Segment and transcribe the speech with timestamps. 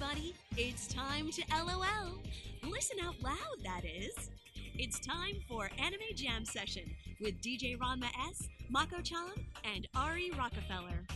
[0.00, 0.34] everybody.
[0.56, 2.18] It's time to LOL.
[2.70, 4.30] Listen out loud, that is.
[4.78, 6.84] It's time for Anime Jam Session
[7.20, 9.32] with DJ Ranma S, Mako Chan,
[9.64, 11.06] and Ari Rockefeller.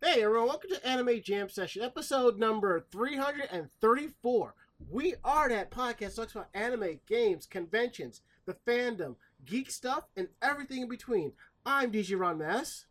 [0.00, 4.54] Hey everyone, welcome to Anime Jam Session, episode number 334.
[4.88, 10.28] We are that podcast that talks about anime, games, conventions, the fandom, geek stuff, and
[10.42, 11.32] everything in between.
[11.66, 12.86] I'm DJ Ranma S.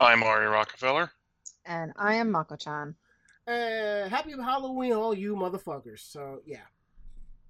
[0.00, 1.12] I'm Ari Rockefeller.
[1.64, 2.96] And I am Mako-chan.
[3.46, 6.00] And happy Halloween, all you motherfuckers.
[6.00, 6.66] So, yeah.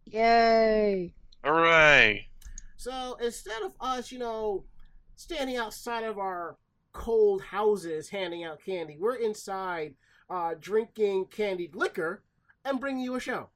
[0.05, 1.15] Yay!
[1.43, 2.29] Hooray!
[2.77, 4.65] So, instead of us, you know,
[5.16, 6.57] standing outside of our
[6.93, 9.95] cold houses handing out candy, we're inside
[10.29, 12.23] uh, drinking candied liquor
[12.65, 13.48] and bringing you a show.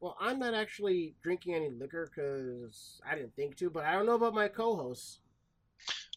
[0.00, 4.06] Well, I'm not actually drinking any liquor because I didn't think to, but I don't
[4.06, 5.18] know about my co hosts.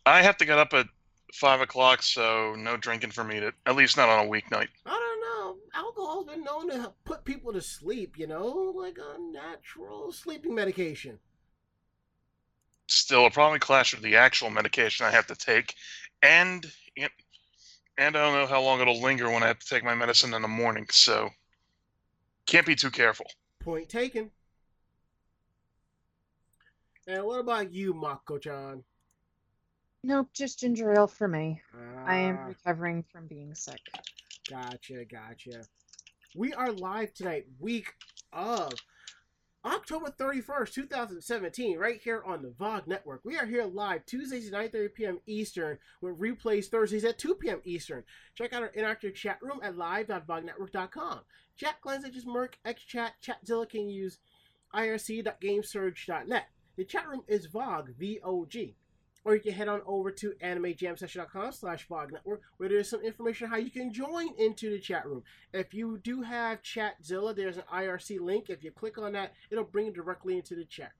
[0.05, 0.87] I have to get up at
[1.33, 3.39] five o'clock, so no drinking for me.
[3.39, 4.67] To, at least not on a weeknight.
[4.85, 5.57] I don't know.
[5.73, 11.19] Alcohol's been known to put people to sleep, you know, like a natural sleeping medication.
[12.87, 15.73] Still, it'll probably clash with the actual medication I have to take,
[16.21, 16.65] and
[17.97, 20.33] and I don't know how long it'll linger when I have to take my medicine
[20.33, 20.85] in the morning.
[20.91, 21.29] So,
[22.45, 23.25] can't be too careful.
[23.59, 24.29] Point taken.
[27.07, 28.83] And what about you, Mako-chan?
[30.05, 31.59] Nope, just ginger ale for me.
[32.05, 33.81] I am Ah, recovering from being sick.
[34.47, 35.65] Gotcha, gotcha.
[36.35, 37.91] We are live tonight, week
[38.31, 38.73] of
[39.65, 43.21] October 31st, 2017, right here on the VOG Network.
[43.25, 45.19] We are here live Tuesdays at 9.30 p.m.
[45.25, 47.61] Eastern, with replays Thursdays at 2 p.m.
[47.63, 48.03] Eastern.
[48.35, 51.21] Check out our interactive chat room at live.vognetwork.com.
[51.57, 54.19] Chat as mIRC, XChat, Chatzilla can use
[54.75, 56.45] irc.gamesurge.net.
[56.75, 58.75] The chat room is VOG, V-O-G
[59.25, 63.49] or you can head on over to animejamsession.com slash VOG network where there's some information
[63.49, 65.23] how you can join into the chat room.
[65.51, 68.49] If you do have Chatzilla, there's an IRC link.
[68.49, 70.91] If you click on that, it'll bring you directly into the chat.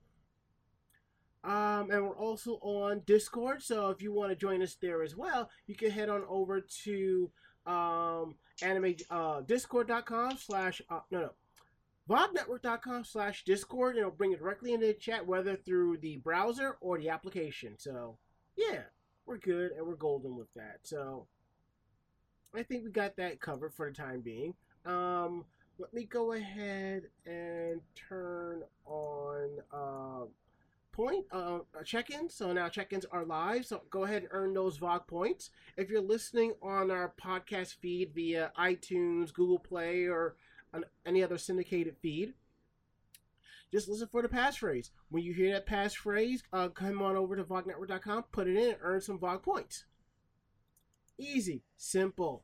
[1.44, 5.16] Um, and we're also on Discord, so if you want to join us there as
[5.16, 7.30] well, you can head on over to
[7.68, 11.30] um, anime uh, discord.com slash uh, no no
[12.10, 13.98] vognetwork.com slash discord.
[13.98, 17.76] It'll bring it directly into the chat whether through the browser or the application.
[17.78, 18.18] So
[18.56, 18.82] yeah
[19.26, 20.80] we're good and we're golden with that.
[20.84, 21.28] So
[22.54, 24.54] i think we got that covered for the time being.
[24.86, 25.46] Um
[25.78, 30.26] let me go ahead and turn on uh
[30.92, 32.34] point uh check-ins.
[32.36, 33.66] So now check-ins are live.
[33.66, 35.50] So go ahead and earn those vog points.
[35.76, 40.36] If you're listening on our podcast feed via itunes google play or
[40.75, 42.34] on any other syndicated feed.
[43.72, 44.91] Just listen for the passphrase.
[45.09, 48.78] When you hear that passphrase, uh, come on over to vognetwork.com, put it in, and
[48.81, 49.85] earn some VOG points.
[51.18, 52.44] Easy, simple,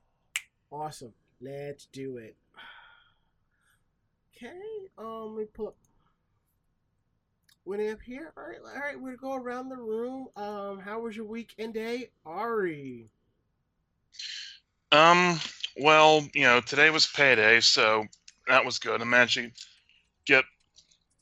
[0.72, 1.14] awesome.
[1.40, 2.36] Let's do it.
[4.36, 5.76] Okay, um, let me pull up.
[7.64, 8.34] Winnie up here.
[8.36, 9.00] All right, all right.
[9.00, 10.28] We're gonna go around the room.
[10.36, 13.12] Um, how was your weekend day, Ari?
[14.92, 15.40] Um,
[15.78, 18.06] well, you know, today was payday, so
[18.52, 19.02] that was good.
[19.02, 19.52] I managed to
[20.26, 20.46] get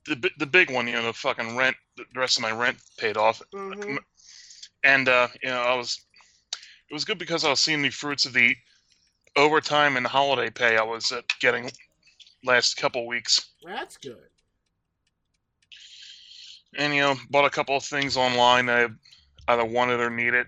[0.05, 3.17] the the big one, you know, the fucking rent, the rest of my rent paid
[3.17, 3.97] off, Mm-hmm.
[4.83, 5.99] and uh, you know, I was
[6.89, 8.55] it was good because I was seeing the fruits of the
[9.37, 11.71] overtime and holiday pay I was uh, getting
[12.45, 14.29] last couple weeks, That's good.
[16.77, 18.87] and you know, bought a couple of things online I
[19.49, 20.47] either wanted or needed.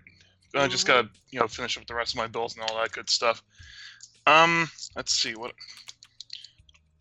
[0.55, 0.87] I just Mhm.
[0.87, 3.43] gotta you know finish up the rest of my bills and all that good stuff.
[4.27, 5.53] Um, let's see what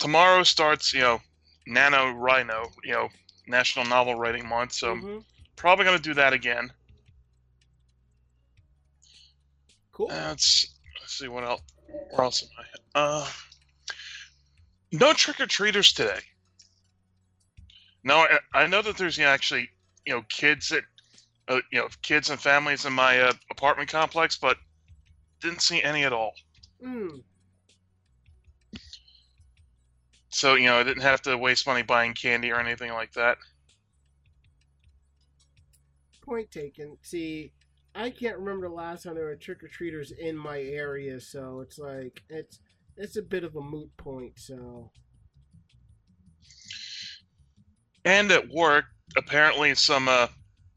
[0.00, 0.92] tomorrow starts.
[0.92, 1.20] You know,
[1.68, 2.72] NaNoWriMo.
[2.84, 3.08] You know,
[3.46, 4.72] National Novel Writing Month.
[4.72, 5.24] So I'm Mhm.
[5.56, 6.72] probably gonna do that again.
[9.92, 10.10] Cool.
[10.10, 10.66] Uh, let's,
[11.00, 11.62] let's see what else.
[12.10, 12.48] Where else am
[12.94, 12.98] I?
[12.98, 13.28] Uh,
[14.92, 16.20] no trick or treaters today.
[18.02, 19.68] No, I, I know that there's you know, actually
[20.06, 20.84] you know kids that
[21.48, 24.56] uh, you know kids and families in my uh, apartment complex, but
[25.40, 26.32] didn't see any at all.
[26.82, 27.22] Mm.
[30.30, 33.38] So you know I didn't have to waste money buying candy or anything like that.
[36.22, 36.96] Point taken.
[37.02, 37.52] See,
[37.94, 41.60] I can't remember the last time there were trick or treaters in my area, so
[41.60, 42.60] it's like it's
[42.96, 44.32] it's a bit of a moot point.
[44.36, 44.90] So
[48.04, 48.84] And at work,
[49.16, 50.28] apparently some uh,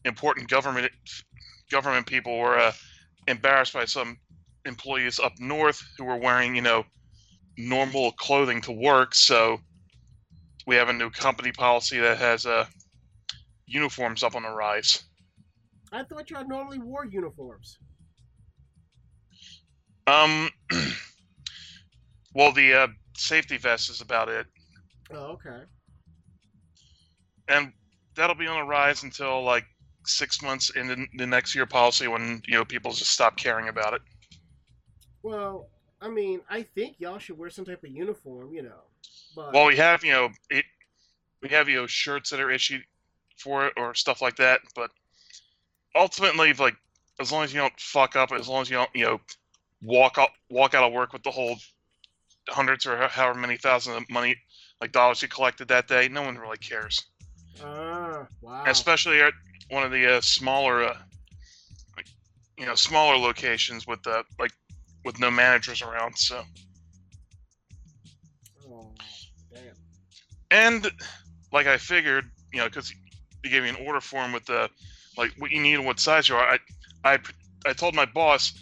[0.06, 0.92] important government
[1.72, 2.72] government people were uh,
[3.28, 4.18] embarrassed by some
[4.66, 6.86] employees up north who were wearing, you know,
[7.58, 9.16] normal clothing to work.
[9.16, 9.60] So
[10.66, 12.66] we have a new company policy that has uh,
[13.66, 15.04] uniforms up on the rise.
[15.92, 17.80] I thought y'all normally wore uniforms.
[20.08, 20.50] Um,
[22.36, 24.48] well, the uh, safety vest is about it,
[25.12, 25.64] Oh, okay.
[27.48, 27.72] and
[28.16, 29.66] that'll be on the rise until like
[30.06, 33.94] six months into the next year policy when you know people just stop caring about
[33.94, 34.02] it.
[35.24, 35.70] Well,
[36.04, 38.82] I mean, I think y'all should wear some type of uniform, you know.
[39.36, 40.66] But Well, we have you know it,
[41.42, 42.84] we have you know shirts that are issued
[43.38, 44.92] for it or stuff like that, but
[45.96, 46.76] ultimately, like
[47.20, 49.22] as long as you don't fuck up, as long as you don't you know
[49.82, 51.56] walk out walk out of work with the whole
[52.50, 54.36] hundreds or however many thousands of money
[54.84, 57.06] like dollars you collected that day, no one really cares.
[57.64, 58.64] ah, wow.
[58.68, 59.34] especially at
[59.70, 60.98] one of the uh, smaller, uh,
[61.96, 62.08] like,
[62.58, 64.52] you know, smaller locations with uh, like
[65.06, 66.18] with no managers around.
[66.18, 66.44] So,
[68.70, 68.92] Oh,
[69.54, 69.76] damn.
[70.52, 70.92] and
[71.52, 72.94] like I figured, you know, because
[73.44, 74.70] they gave me an order form with the
[75.18, 76.48] like what you need and what size you are.
[76.48, 76.60] I
[77.04, 77.20] I
[77.66, 78.54] I told my boss,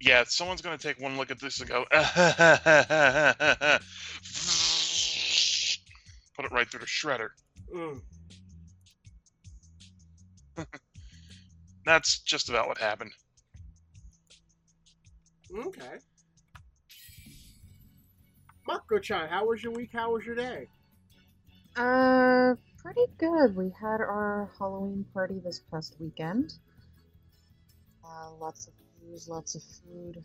[0.00, 2.00] yeah, someone's gonna take one look at this and go, put
[6.46, 7.28] it right through the shredder.
[11.84, 13.12] That's just about what happened.
[15.54, 15.98] Okay.
[18.66, 19.90] Mako-chan, how was your week?
[19.92, 20.66] How was your day?
[21.76, 23.54] Uh, pretty good.
[23.54, 26.54] We had our Halloween party this past weekend.
[28.04, 30.24] Uh, lots of booze, lots of food.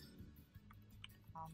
[1.35, 1.51] Um,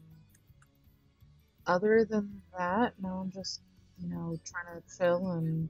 [1.66, 3.62] other than that, now I'm just,
[3.98, 5.68] you know, trying to chill and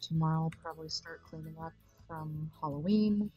[0.00, 1.72] tomorrow I'll probably start cleaning up
[2.06, 3.30] from Halloween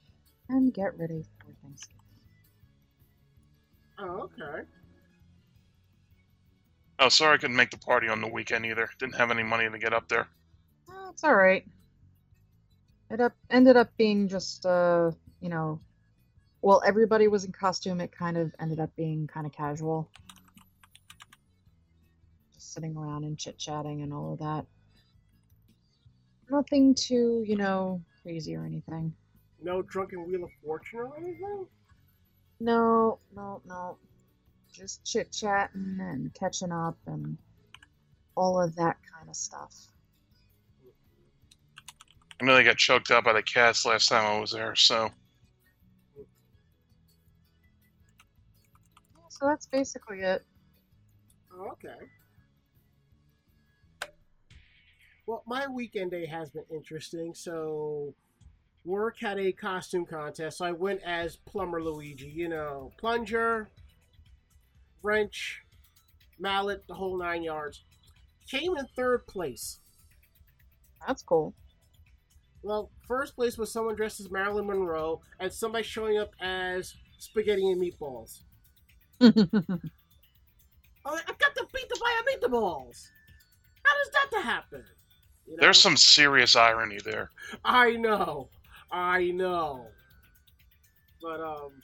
[0.49, 2.08] and get ready for Thanksgiving.
[4.01, 4.63] Oh, okay.
[6.99, 8.89] Oh, sorry I couldn't make the party on the weekend either.
[8.99, 10.27] Didn't have any money to get up there.
[10.89, 11.65] Uh, it's all right.
[13.09, 15.11] It up ended up being just uh,
[15.41, 15.79] you know,
[16.61, 18.01] well, everybody was in costume.
[18.01, 20.09] It kind of ended up being kind of casual,
[22.53, 24.65] just sitting around and chit chatting and all of that.
[26.51, 29.13] Nothing too, you know, crazy or anything.
[29.61, 31.65] No drunken wheel of fortune or anything?
[32.59, 33.97] No, no, no.
[34.71, 37.37] Just chit chatting and catching up and
[38.35, 39.73] all of that kind of stuff.
[42.41, 45.09] I know they got choked out by the cats last time I was there, so
[46.17, 46.23] Yeah,
[49.29, 50.43] so that's basically it.
[51.53, 52.05] Oh, okay.
[55.25, 57.33] Well, my weekend day has been interesting.
[57.33, 58.13] So,
[58.85, 60.57] work had a costume contest.
[60.57, 62.27] So I went as Plumber Luigi.
[62.27, 63.69] You know, plunger,
[65.03, 65.61] wrench,
[66.39, 67.83] mallet, the whole nine yards.
[68.49, 69.79] Came in third place.
[71.05, 71.53] That's cool.
[72.61, 77.71] Well, first place was someone dressed as Marilyn Monroe, and somebody showing up as spaghetti
[77.71, 78.41] and meatballs.
[79.21, 79.81] I'm like,
[81.05, 83.07] oh, I've got to beat the fire meatballs.
[83.83, 84.83] How does that to happen?
[85.47, 85.61] You know?
[85.61, 87.29] there's some serious irony there.
[87.63, 88.49] I know,
[88.91, 89.87] I know.
[91.21, 91.81] But um,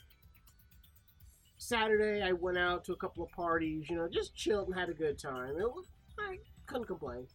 [1.58, 3.88] Saturday I went out to a couple of parties.
[3.88, 5.56] You know, just chilled and had a good time.
[5.58, 5.86] It was,
[6.18, 7.26] I couldn't complain.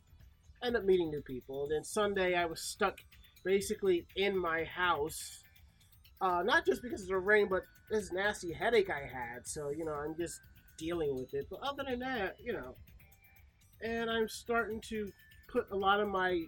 [0.64, 1.64] End up meeting new people.
[1.64, 3.00] And then Sunday I was stuck
[3.44, 5.44] basically in my house.
[6.20, 9.48] Uh, not just because of the rain, but this nasty headache I had.
[9.48, 10.40] So you know, I'm just
[10.78, 11.48] dealing with it.
[11.50, 12.76] But other than that, you know,
[13.82, 15.12] and I'm starting to
[15.52, 16.44] put a lot of my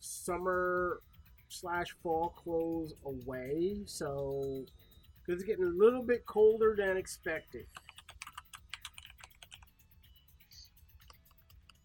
[0.00, 1.00] summer
[1.48, 3.82] slash fall clothes away.
[3.86, 4.64] So,
[5.20, 7.66] because it's getting a little bit colder than expected.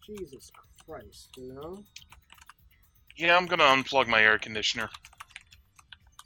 [0.04, 0.50] Jesus
[0.86, 1.84] Christ, you know?
[3.16, 4.88] Yeah, I'm gonna unplug my air conditioner.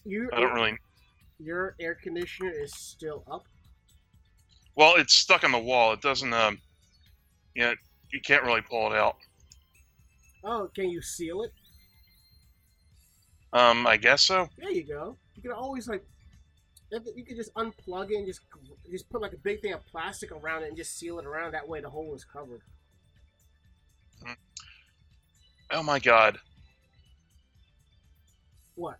[0.04, 0.76] You, I don't really.
[1.38, 3.44] Your air conditioner is still up.
[4.76, 5.92] Well, it's stuck on the wall.
[5.92, 6.32] It doesn't.
[6.32, 6.58] Um,
[7.54, 7.74] yeah,
[8.12, 9.16] you can't really pull it out.
[10.44, 11.52] Oh, can you seal it?
[13.54, 14.48] Um, I guess so.
[14.58, 15.16] There you go.
[15.36, 16.04] You can always like,
[16.90, 18.40] you could just unplug it and just
[18.90, 21.52] just put like a big thing of plastic around it and just seal it around.
[21.52, 22.60] That way, the hole is covered.
[25.70, 26.38] Oh my God,
[28.76, 28.98] What?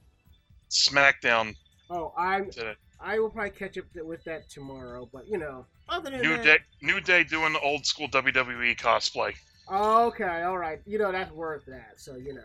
[0.70, 1.54] SmackDown
[1.90, 2.50] Oh, I'm.
[2.50, 2.74] today.
[3.00, 5.08] I will probably catch up with that tomorrow.
[5.12, 8.76] But you know, other than New that, day, new day doing the old school WWE
[8.76, 9.34] cosplay.
[9.70, 10.80] Okay, all right.
[10.86, 11.94] You know that's worth that.
[11.96, 12.42] So you know.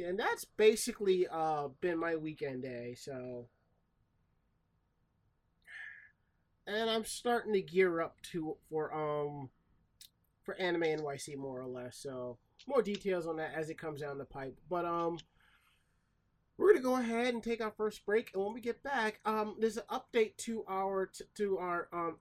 [0.00, 2.94] Yeah, and that's basically uh been my weekend day.
[2.98, 3.48] So.
[6.66, 9.50] And I'm starting to gear up to for um
[10.44, 11.96] for anime NYC more or less.
[11.98, 14.58] So more details on that as it comes down the pipe.
[14.68, 15.18] But um
[16.56, 19.56] We're gonna go ahead and take our first break, and when we get back, um,
[19.58, 22.18] there's an update to our t- to our um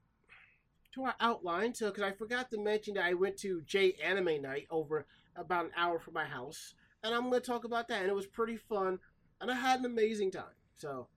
[0.94, 1.74] to our outline.
[1.76, 5.06] So, because I forgot to mention that I went to J Anime Night over
[5.36, 8.02] about an hour from my house, and I'm gonna talk about that.
[8.02, 9.00] And it was pretty fun,
[9.42, 10.56] and I had an amazing time.
[10.76, 11.08] So,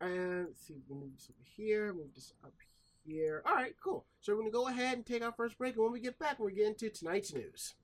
[0.00, 2.54] and let's see, move this over here, move this up
[3.04, 3.42] here.
[3.46, 4.06] All right, cool.
[4.20, 6.38] So we're gonna go ahead and take our first break, and when we get back,
[6.38, 7.74] we're getting to tonight's news.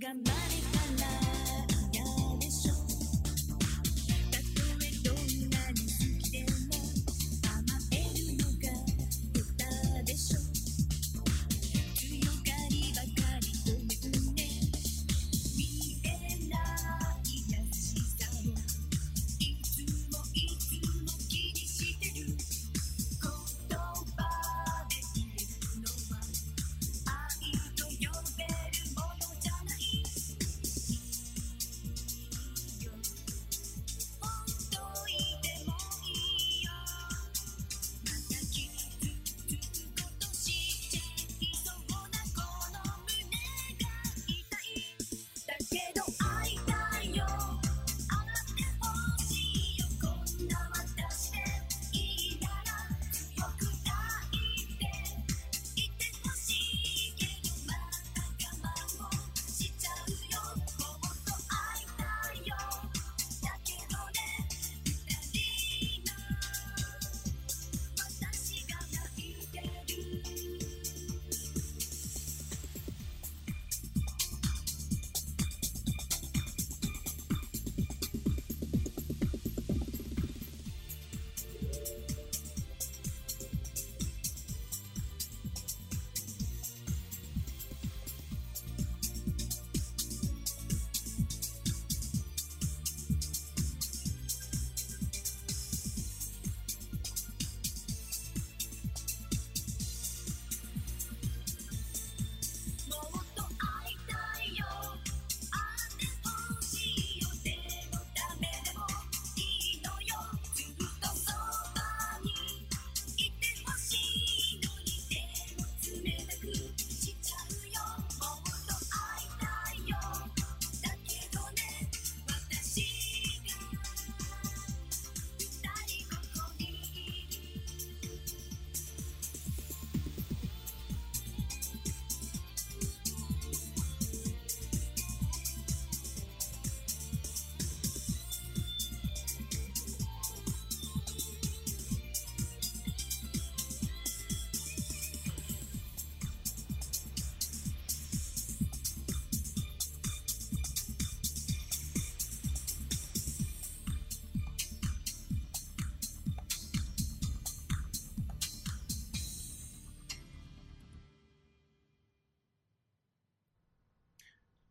[0.00, 0.49] 干杯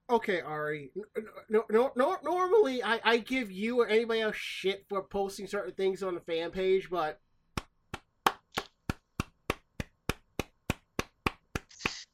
[0.10, 0.92] Okay, Ari.
[1.50, 2.18] No, no, no.
[2.24, 6.22] Normally, I, I give you or anybody else shit for posting certain things on the
[6.22, 7.20] fan page, but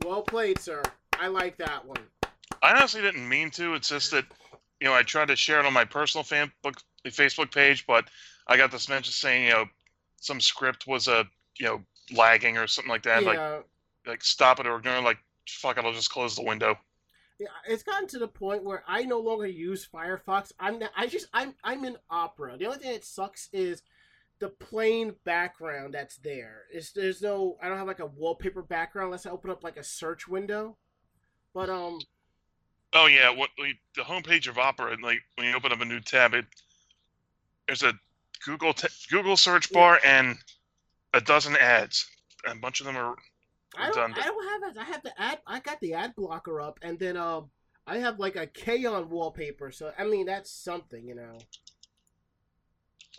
[0.03, 0.83] well played, sir.
[1.17, 2.01] I like that one.
[2.61, 3.75] I honestly didn't mean to.
[3.75, 4.25] It's just that,
[4.81, 6.75] you know, I tried to share it on my personal fan book,
[7.07, 8.09] Facebook page, but
[8.47, 9.65] I got this message saying, you know,
[10.19, 11.25] some script was a,
[11.59, 11.81] you know,
[12.13, 13.23] lagging or something like that.
[13.23, 13.59] Like, yeah,
[14.05, 15.01] like stop it or ignore.
[15.01, 16.77] Like, fuck it, I'll just close the window.
[17.39, 17.47] Yeah.
[17.67, 20.51] It's gotten to the point where I no longer use Firefox.
[20.59, 22.57] I'm not, I just I'm I'm in Opera.
[22.57, 23.81] The only thing that sucks is
[24.39, 26.63] the plain background that's there.
[26.73, 29.77] Is there's no I don't have like a wallpaper background unless I open up like
[29.77, 30.77] a search window.
[31.53, 31.99] But um
[32.93, 35.85] Oh yeah, what like, the homepage of Opera, and like when you open up a
[35.85, 36.45] new tab, it
[37.67, 37.93] there's a
[38.45, 40.37] Google t- Google search bar and
[41.13, 42.09] a dozen ads.
[42.45, 43.15] And a bunch of them are
[43.77, 44.17] I don't.
[44.17, 44.77] I don't have.
[44.77, 45.39] I have the ad.
[45.45, 47.49] I got the ad blocker up, and then um,
[47.87, 49.71] I have like a K-On wallpaper.
[49.71, 51.37] So I mean, that's something, you know.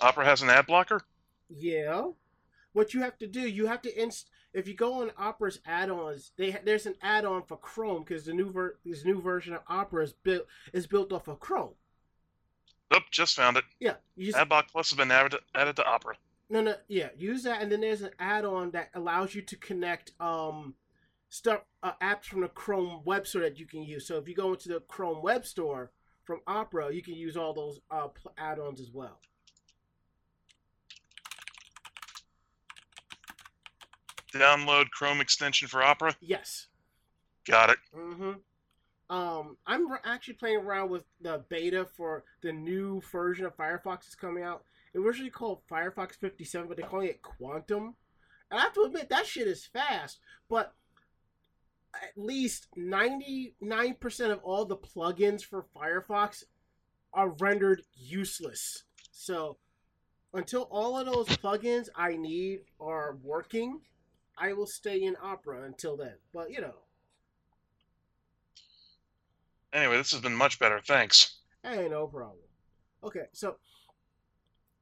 [0.00, 1.00] Opera has an ad blocker.
[1.48, 2.10] Yeah.
[2.72, 4.28] What you have to do, you have to inst.
[4.52, 8.32] If you go on Opera's add-ons, they ha- there's an add-on for Chrome because the
[8.32, 11.74] new ver- this new version of Opera is built is built off of Chrome.
[12.90, 13.64] Nope, just found it.
[13.80, 13.94] Yeah.
[14.18, 16.16] Just, Adblock Plus has been added, added to Opera.
[16.48, 20.12] No, no, yeah, use that, and then there's an add-on that allows you to connect
[20.20, 20.74] um
[21.28, 24.06] stuff uh, apps from the Chrome Web Store that you can use.
[24.06, 25.90] So if you go into the Chrome Web Store
[26.24, 29.18] from Opera, you can use all those uh, add-ons as well.
[34.32, 36.14] Download Chrome extension for Opera.
[36.20, 36.68] Yes.
[37.46, 37.78] Got it.
[37.96, 38.32] Mm-hmm.
[39.08, 44.14] Um, I'm actually playing around with the beta for the new version of Firefox that's
[44.14, 44.64] coming out.
[44.96, 47.96] It was originally called Firefox 57, but they're calling it Quantum.
[48.50, 50.72] And I have to admit, that shit is fast, but
[51.92, 56.44] at least 99% of all the plugins for Firefox
[57.12, 58.84] are rendered useless.
[59.10, 59.58] So
[60.32, 63.82] until all of those plugins I need are working,
[64.38, 66.14] I will stay in Opera until then.
[66.32, 66.74] But you know,
[69.74, 70.80] Anyway, this has been much better.
[70.80, 71.40] Thanks.
[71.62, 72.38] Hey, no problem.
[73.04, 73.56] Okay, so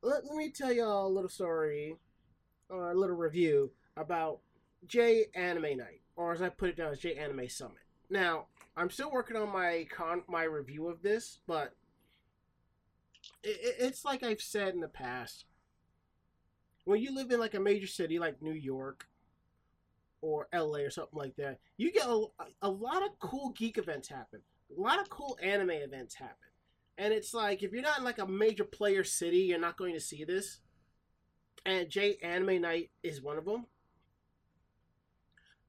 [0.04, 1.96] let, let me tell y'all a little story
[2.68, 4.40] or a little review about
[4.86, 7.78] J Anime Night, or as I put it down, as J Anime Summit.
[8.10, 11.74] Now, I'm still working on my con my review of this, but
[13.42, 15.46] it, it, it's like I've said in the past.
[16.84, 19.08] When you live in like a major city like New York
[20.20, 22.26] or LA or something like that, you get a,
[22.60, 24.40] a lot of cool geek events happen.
[24.76, 26.36] A lot of cool anime events happen.
[26.96, 29.94] And it's like if you're not in like a major player city, you're not going
[29.94, 30.60] to see this.
[31.66, 33.66] And J Anime Night is one of them.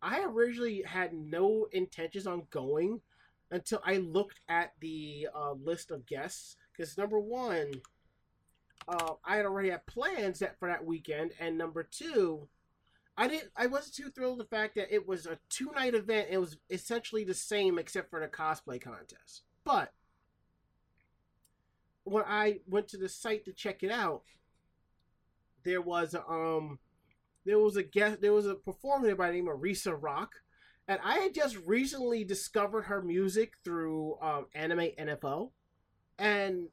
[0.02, 3.02] I originally had no intentions on going
[3.50, 6.58] until I looked at the uh, list of guests.
[6.72, 7.72] Because number one,
[8.88, 12.48] uh, I had already had plans that for that weekend, and number two,
[13.18, 13.52] I didn't.
[13.56, 16.28] I wasn't too thrilled the fact that it was a two night event.
[16.30, 19.44] It was essentially the same except for the cosplay contest.
[19.64, 19.94] But
[22.06, 24.24] when I went to the site to check it out,
[25.64, 26.80] there was a, um
[27.46, 30.36] there was a guest there was a performer by the name of Risa Rock.
[30.88, 35.50] And I had just recently discovered her music through um, Anime NFO.
[36.20, 36.68] And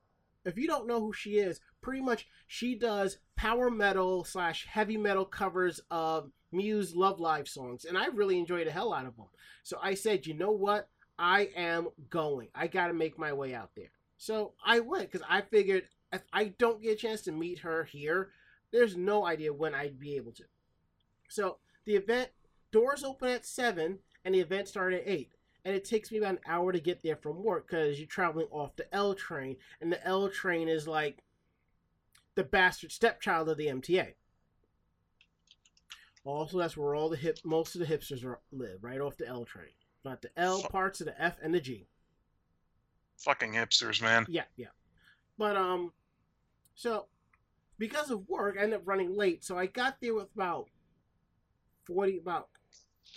[0.44, 4.98] if you don't know who she is, pretty much she does power metal slash heavy
[4.98, 7.86] metal covers of Muse Love Live songs.
[7.86, 9.28] And I really enjoy the hell out of them.
[9.62, 10.90] So I said, you know what?
[11.18, 12.48] I am going.
[12.54, 13.92] I got to make my way out there.
[14.22, 17.82] So I went because I figured if I don't get a chance to meet her
[17.82, 18.30] here,
[18.70, 20.44] there's no idea when I'd be able to.
[21.28, 21.56] So
[21.86, 22.30] the event
[22.70, 25.32] doors open at 7 and the event started at 8
[25.64, 28.46] and it takes me about an hour to get there from work because you're traveling
[28.52, 31.24] off the l train and the l train is like
[32.36, 34.14] the bastard stepchild of the mta
[36.24, 39.26] also that's where all the hip most of the hipsters are, live right off the
[39.26, 39.74] l train.
[40.04, 41.88] Not the l parts of the f and the g
[43.18, 44.26] Fucking hipsters, man.
[44.28, 44.66] yeah yeah.
[45.38, 45.92] But um
[46.74, 47.06] so
[47.78, 50.68] because of work i ended up running late so i got there with about
[51.86, 52.48] 40 about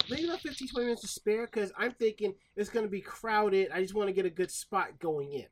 [0.10, 3.70] maybe about 15 20 minutes to spare because i'm thinking it's going to be crowded.
[3.72, 5.46] I just want to get a good spot going in.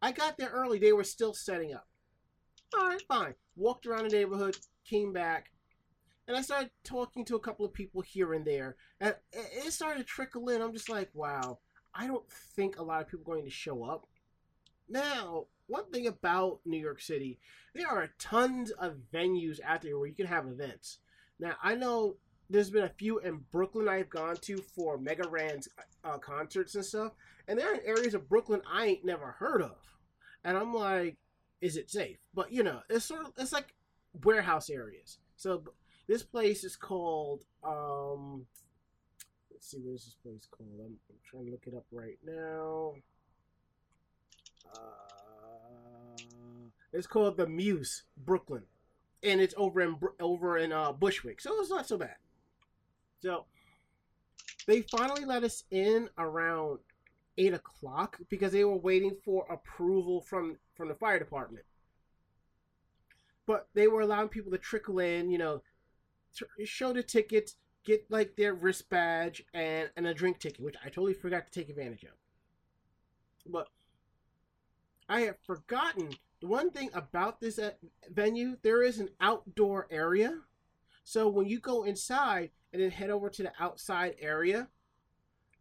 [0.00, 0.78] I got there early.
[0.78, 1.86] They were still setting up.
[2.76, 3.34] All right fine.
[3.56, 5.50] Walked around the neighborhood came back
[6.26, 8.76] and i started talking to a couple of people here and there.
[9.00, 10.62] And it started to trickle in.
[10.62, 11.58] I'm just like wow
[11.94, 14.06] i don't think a lot of people are going to show up
[14.88, 17.38] now one thing about new york city
[17.74, 20.98] there are tons of venues out there where you can have events
[21.42, 22.16] now I know
[22.48, 25.68] there's been a few in Brooklyn I've gone to for Mega Ran's
[26.04, 27.12] uh, concerts and stuff,
[27.48, 29.76] and they're in areas of Brooklyn I ain't never heard of,
[30.44, 31.16] and I'm like,
[31.60, 32.18] is it safe?
[32.32, 33.74] But you know, it's sort of it's like
[34.22, 35.18] warehouse areas.
[35.36, 35.64] So
[36.06, 38.46] this place is called um,
[39.62, 40.68] let's see what is this place called.
[40.80, 42.94] I'm, I'm trying to look it up right now.
[44.74, 46.18] Uh,
[46.92, 48.64] it's called the Muse Brooklyn,
[49.22, 52.16] and it's over in over in uh, Bushwick, so it's not so bad.
[53.20, 53.44] So
[54.66, 56.80] they finally let us in around
[57.38, 61.66] eight o'clock because they were waiting for approval from from the fire department.
[63.46, 65.62] But they were allowing people to trickle in, you know,
[66.64, 70.88] show the tickets, get like their wrist badge and and a drink ticket, which I
[70.88, 72.10] totally forgot to take advantage of.
[73.46, 73.68] But
[75.08, 77.72] I have forgotten the one thing about this uh,
[78.10, 78.56] venue.
[78.62, 80.40] There is an outdoor area,
[81.04, 84.68] so when you go inside and then head over to the outside area,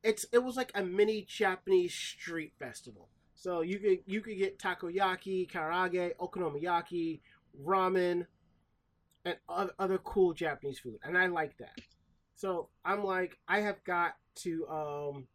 [0.04, 3.10] it's it was like a mini Japanese street festival.
[3.36, 7.22] So you could you could get takoyaki, karaage, okonomiyaki,
[7.66, 8.28] ramen,
[9.26, 11.82] and other cool Japanese food, and I like that.
[12.42, 15.28] So I'm like, I have got to um,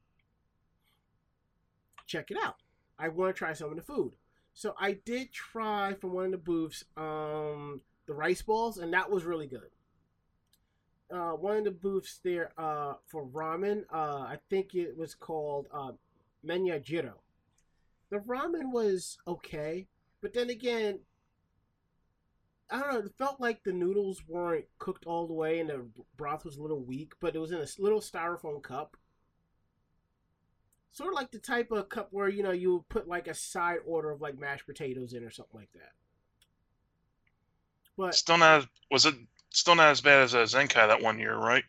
[2.05, 2.57] check it out.
[2.99, 4.14] I want to try some of the food.
[4.55, 9.09] So I did try from one of the booths um, the rice balls, and that
[9.09, 9.71] was really good.
[11.09, 15.69] Uh, one of the booths there uh, for ramen, uh, I think it was called
[15.73, 15.92] uh,
[16.45, 17.12] Menyajiro.
[18.11, 19.87] The ramen was okay,
[20.21, 20.99] but then again,
[22.70, 22.98] I don't know.
[22.98, 26.62] It felt like the noodles weren't cooked all the way, and the broth was a
[26.62, 27.12] little weak.
[27.20, 28.96] But it was in a little styrofoam cup,
[30.90, 33.35] sort of like the type of cup where you know you would put like a
[33.35, 35.92] side order of like mashed potatoes in or something like that.
[37.96, 39.14] But still not was it
[39.50, 41.64] still not as bad as a Zenkai that one year, right?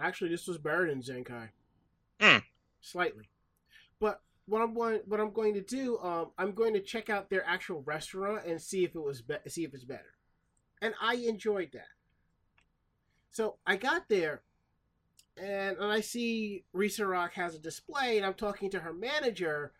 [0.00, 1.50] Actually, this was better than Zenkai.
[2.20, 2.38] Hmm.
[2.80, 3.28] Slightly,
[3.98, 7.30] but what I'm going what I'm going to do, um, I'm going to check out
[7.30, 10.14] their actual restaurant and see if it was be- see if it's better,
[10.82, 11.88] and I enjoyed that.
[13.30, 14.42] So I got there,
[15.36, 19.72] and, and I see Risa Rock has a display, and I'm talking to her manager,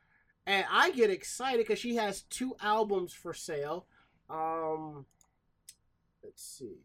[0.46, 3.86] and I get excited because she has two albums for sale.
[4.28, 5.06] Um,
[6.22, 6.78] let's see,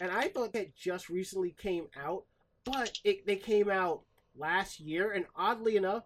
[0.00, 2.24] and I thought that just recently came out,
[2.64, 4.02] but it, they came out
[4.38, 6.04] last year, and oddly enough,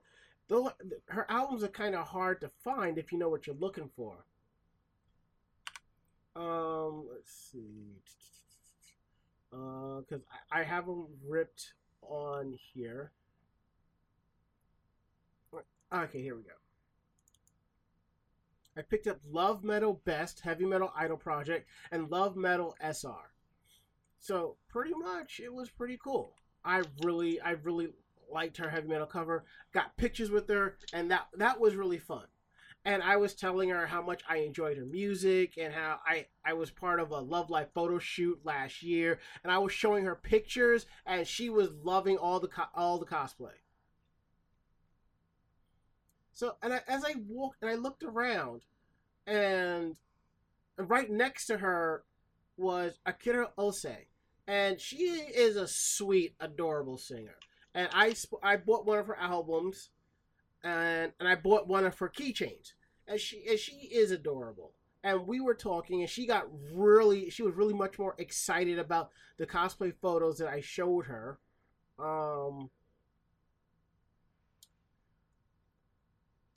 [0.49, 0.73] though
[1.07, 4.25] her albums are kind of hard to find if you know what you're looking for.
[6.35, 8.01] Um, let's see,
[9.53, 13.13] uh, because I, have them ripped on here.
[15.93, 16.53] Okay, here we go.
[18.77, 23.33] I picked up Love Metal Best Heavy Metal Idol Project and Love Metal SR.
[24.19, 26.35] So pretty much it was pretty cool.
[26.65, 27.89] I really I really
[28.33, 32.25] liked her heavy metal cover, got pictures with her, and that that was really fun.
[32.85, 36.55] And I was telling her how much I enjoyed her music and how I, I
[36.55, 40.17] was part of a Love Live photo shoot last year, and I was showing her
[40.17, 43.53] pictures, and she was loving all the all the cosplay.
[46.33, 48.63] So, and I, as I walked and I looked around,
[49.27, 49.97] and
[50.77, 52.03] right next to her
[52.57, 53.87] was Akira Ose,
[54.49, 57.37] and she is a sweet, adorable singer
[57.75, 59.91] and I I bought one of her albums,
[60.63, 62.73] and and I bought one of her keychains,
[63.07, 64.73] and she and she is adorable.
[65.05, 69.11] And we were talking, and she got really she was really much more excited about
[69.37, 71.39] the cosplay photos that I showed her.
[71.99, 72.71] Um,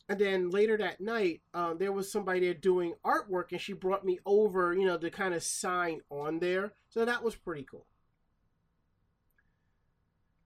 [0.07, 4.05] and then later that night, um, there was somebody there doing artwork, and she brought
[4.05, 6.73] me over, you know, to kind of sign on there.
[6.89, 7.85] So that was pretty cool.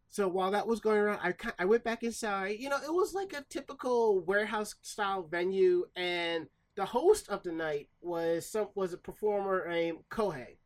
[0.10, 2.60] So while that was going around, I I went back inside.
[2.60, 7.52] You know, it was like a typical warehouse style venue, and the host of the
[7.52, 10.58] night was some was a performer named Kohei,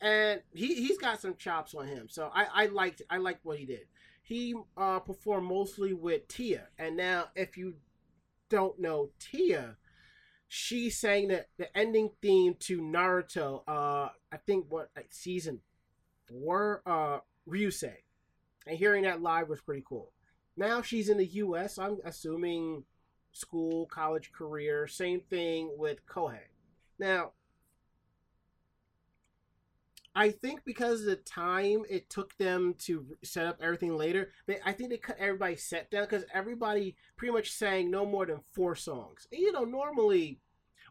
[0.00, 2.08] and he he's got some chops on him.
[2.08, 3.86] So I I liked I liked what he did.
[4.22, 7.74] He uh, performed mostly with Tia, and now if you
[8.48, 9.76] don't know Tia,
[10.48, 13.62] she sang the, the ending theme to Naruto.
[13.66, 15.60] Uh, I think what like season
[16.26, 16.82] four.
[16.86, 17.96] Uh, Ryusei.
[18.66, 20.12] And hearing that live was pretty cool.
[20.56, 22.84] Now she's in the US, I'm assuming
[23.32, 26.38] school, college career, same thing with Kohei.
[26.98, 27.32] Now,
[30.14, 34.58] I think because of the time it took them to set up everything later, they,
[34.64, 38.40] I think they cut everybody's set down because everybody pretty much sang no more than
[38.52, 39.26] four songs.
[39.32, 40.38] And, you know, normally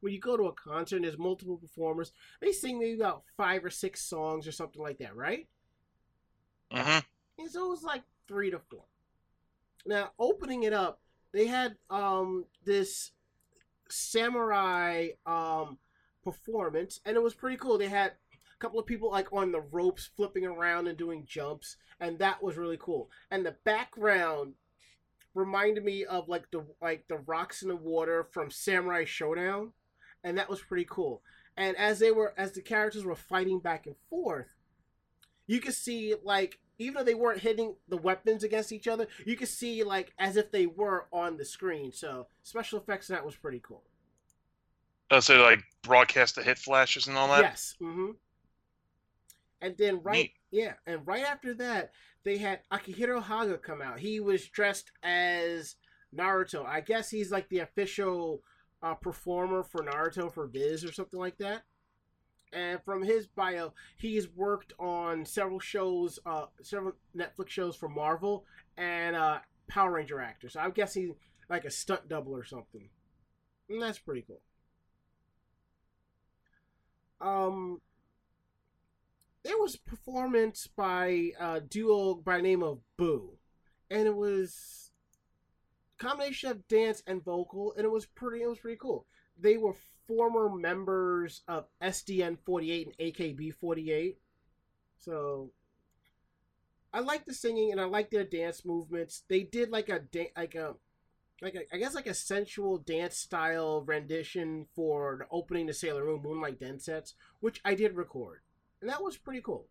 [0.01, 2.11] when you go to a concert and there's multiple performers,
[2.41, 5.47] they sing maybe about five or six songs or something like that, right?
[6.71, 6.99] Hmm
[7.37, 8.83] And so it was like three to four.
[9.85, 11.01] Now, opening it up,
[11.33, 13.11] they had um this
[13.89, 15.77] samurai um
[16.23, 17.77] performance, and it was pretty cool.
[17.77, 21.77] They had a couple of people like on the ropes flipping around and doing jumps,
[21.99, 23.09] and that was really cool.
[23.31, 24.53] And the background
[25.33, 29.71] reminded me of like the like the rocks in the water from Samurai Shodown,
[30.23, 31.21] and that was pretty cool.
[31.57, 34.47] And as they were as the characters were fighting back and forth,
[35.51, 39.35] you could see like even though they weren't hitting the weapons against each other, you
[39.35, 41.91] could see like as if they were on the screen.
[41.91, 43.83] So special effects that was pretty cool.
[45.11, 47.41] Uh, so like broadcast the hit flashes and all that.
[47.41, 47.75] Yes.
[47.81, 48.11] Mm-hmm.
[49.59, 50.31] And then right, Neat.
[50.51, 51.91] yeah, and right after that,
[52.23, 53.99] they had Akihiro Haga come out.
[53.99, 55.75] He was dressed as
[56.15, 56.65] Naruto.
[56.65, 58.41] I guess he's like the official
[58.81, 61.63] uh, performer for Naruto for Viz or something like that.
[62.53, 68.45] And from his bio, he's worked on several shows, uh, several Netflix shows for Marvel
[68.77, 70.49] and uh, Power Ranger actor.
[70.49, 71.15] So I'm guessing
[71.49, 72.89] like a stunt double or something.
[73.69, 74.41] And that's pretty cool.
[77.21, 77.79] Um,
[79.43, 83.37] there was a performance by a duo by name of Boo,
[83.89, 84.91] and it was
[85.97, 88.43] combination of dance and vocal, and it was pretty.
[88.43, 89.05] It was pretty cool.
[89.39, 89.75] They were
[90.11, 94.17] former members of SDN 48 and AKB 48,
[94.97, 95.51] so
[96.93, 99.23] I like the singing and I like their dance movements.
[99.29, 100.75] They did like a da- like a
[101.41, 106.05] like a, I guess like a sensual dance style rendition for the opening to Sailor
[106.05, 108.41] Moon Moonlight Densetsu, which I did record,
[108.81, 109.67] and that was pretty cool.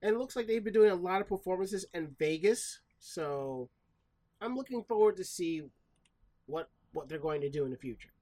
[0.00, 3.68] And it looks like they've been doing a lot of performances in Vegas, so
[4.40, 5.62] I'm looking forward to see
[6.46, 8.13] what what they're going to do in the future.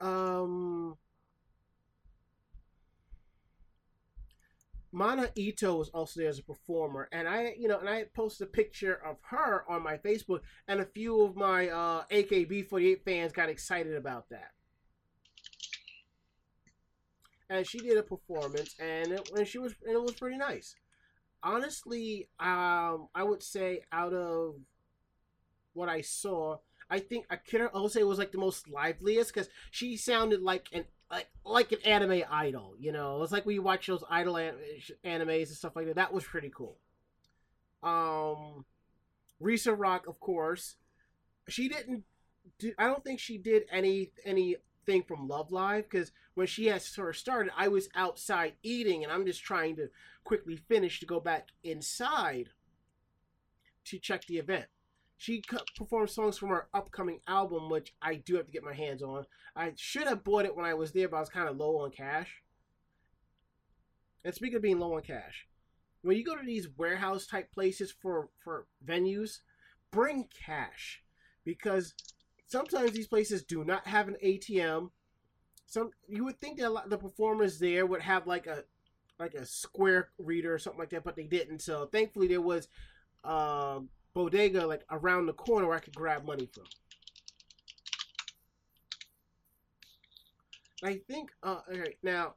[0.00, 0.96] Um,
[4.92, 8.48] Mana Ito was also there as a performer, and I, you know, and I posted
[8.48, 13.32] a picture of her on my Facebook, and a few of my uh, AKB48 fans
[13.32, 14.50] got excited about that.
[17.48, 20.74] And she did a performance, and it, and she was, and it was pretty nice.
[21.42, 24.56] Honestly, um, I would say out of
[25.72, 26.58] what I saw,
[26.90, 31.28] I think Akira Ose was like the most liveliest because she sounded like an like
[31.44, 32.74] like an anime idol.
[32.78, 34.56] You know, it's like you watch those idol an-
[35.04, 35.96] animes and stuff like that.
[35.96, 36.78] That was pretty cool.
[37.82, 38.64] Um,
[39.40, 40.76] Risa Rock, of course,
[41.48, 42.04] she didn't.
[42.58, 46.82] Do, I don't think she did any anything from Love Live because when she had
[46.82, 49.88] sort of started, I was outside eating and I'm just trying to
[50.24, 52.48] quickly finish to go back inside
[53.84, 54.66] to check the event.
[55.20, 55.42] She
[55.76, 59.26] performed songs from her upcoming album, which I do have to get my hands on.
[59.54, 61.76] I should have bought it when I was there, but I was kind of low
[61.76, 62.42] on cash.
[64.24, 65.46] And speaking of being low on cash,
[66.00, 69.40] when you go to these warehouse type places for for venues,
[69.90, 71.02] bring cash
[71.44, 71.92] because
[72.46, 74.88] sometimes these places do not have an ATM.
[75.66, 78.64] Some you would think that a lot, the performers there would have like a
[79.18, 81.60] like a square reader or something like that, but they didn't.
[81.60, 82.68] So thankfully there was
[83.22, 83.80] uh,
[84.14, 86.64] bodega like around the corner where I could grab money from.
[90.82, 92.34] I think uh okay, now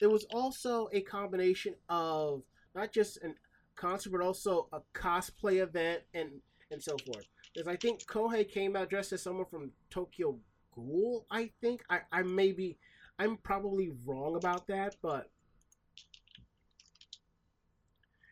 [0.00, 2.42] it was also a combination of
[2.74, 3.30] not just a
[3.76, 6.30] concert but also a cosplay event and
[6.70, 7.26] and so forth.
[7.54, 10.38] Because I think Kohei came out dressed as someone from Tokyo
[10.74, 11.84] Ghoul, I think.
[11.88, 12.76] I, I may be
[13.18, 15.30] I'm probably wrong about that, but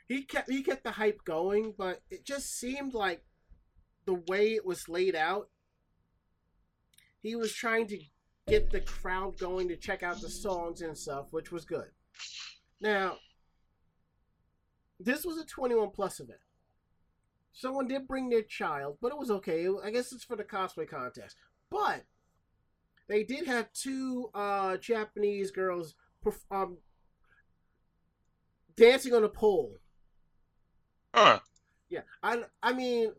[0.08, 3.22] he kept he kept the hype going, but it just seemed like
[4.06, 5.48] the way it was laid out,
[7.22, 7.98] he was trying to
[8.46, 11.88] get the crowd going to check out the songs and stuff, which was good.
[12.80, 13.16] Now,
[15.00, 16.38] this was a 21 plus event.
[17.52, 19.66] Someone did bring their child, but it was okay.
[19.82, 21.36] I guess it's for the cosplay contest.
[21.70, 22.04] But
[23.08, 25.94] they did have two uh, Japanese girls
[26.50, 26.78] um,
[28.76, 29.76] dancing on a pole.
[31.14, 31.38] Huh.
[31.88, 33.12] Yeah, I, I mean,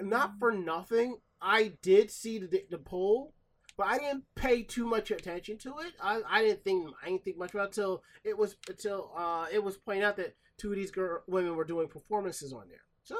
[0.00, 1.18] not for nothing.
[1.40, 3.32] I did see the the poll,
[3.76, 5.92] but I didn't pay too much attention to it.
[6.02, 9.46] I, I didn't think I didn't think much about it until it was until uh
[9.52, 12.82] it was pointed out that two of these girl women were doing performances on there.
[13.04, 13.16] So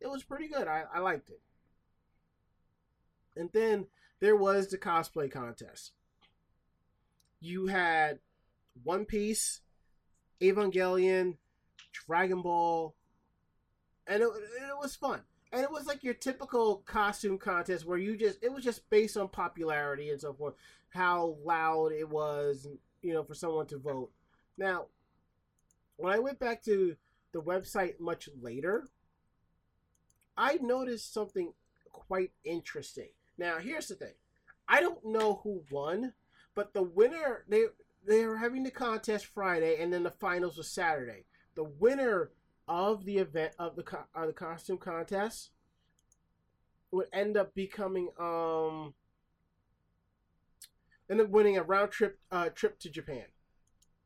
[0.00, 0.68] it was pretty good.
[0.68, 1.40] I, I liked it.
[3.36, 3.86] And then
[4.20, 5.92] there was the cosplay contest.
[7.40, 8.18] You had
[8.82, 9.62] One Piece,
[10.42, 11.38] Evangelion,
[11.92, 12.94] Dragon Ball,
[14.06, 15.20] and it, it was fun.
[15.52, 19.16] and it was like your typical costume contest where you just it was just based
[19.16, 20.54] on popularity and so forth,
[20.90, 22.66] how loud it was,
[23.02, 24.10] you know, for someone to vote.
[24.58, 24.86] Now,
[25.96, 26.96] when I went back to
[27.32, 28.88] the website much later,
[30.36, 31.52] I noticed something
[31.92, 33.10] quite interesting.
[33.38, 34.14] Now, here's the thing.
[34.68, 36.14] I don't know who won,
[36.54, 37.64] but the winner they
[38.06, 41.26] they were having the contest Friday and then the finals was Saturday.
[41.54, 42.30] The winner
[42.66, 45.50] of the event of the co- the costume contest
[46.90, 48.94] would end up becoming um
[51.10, 53.24] end up winning a round trip uh trip to Japan.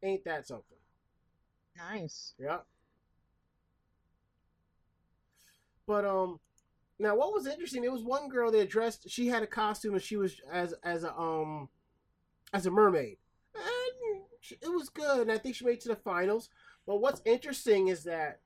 [0.02, 0.78] Ain't that something?
[1.76, 2.34] Nice.
[2.38, 2.58] Yeah.
[5.86, 6.38] But um,
[6.98, 7.84] now what was interesting?
[7.84, 9.08] it was one girl that dressed.
[9.08, 11.68] She had a costume and she was as as a um
[12.52, 13.16] as a mermaid.
[13.54, 16.50] And it was good, and I think she made it to the finals.
[16.86, 18.40] But what's interesting is that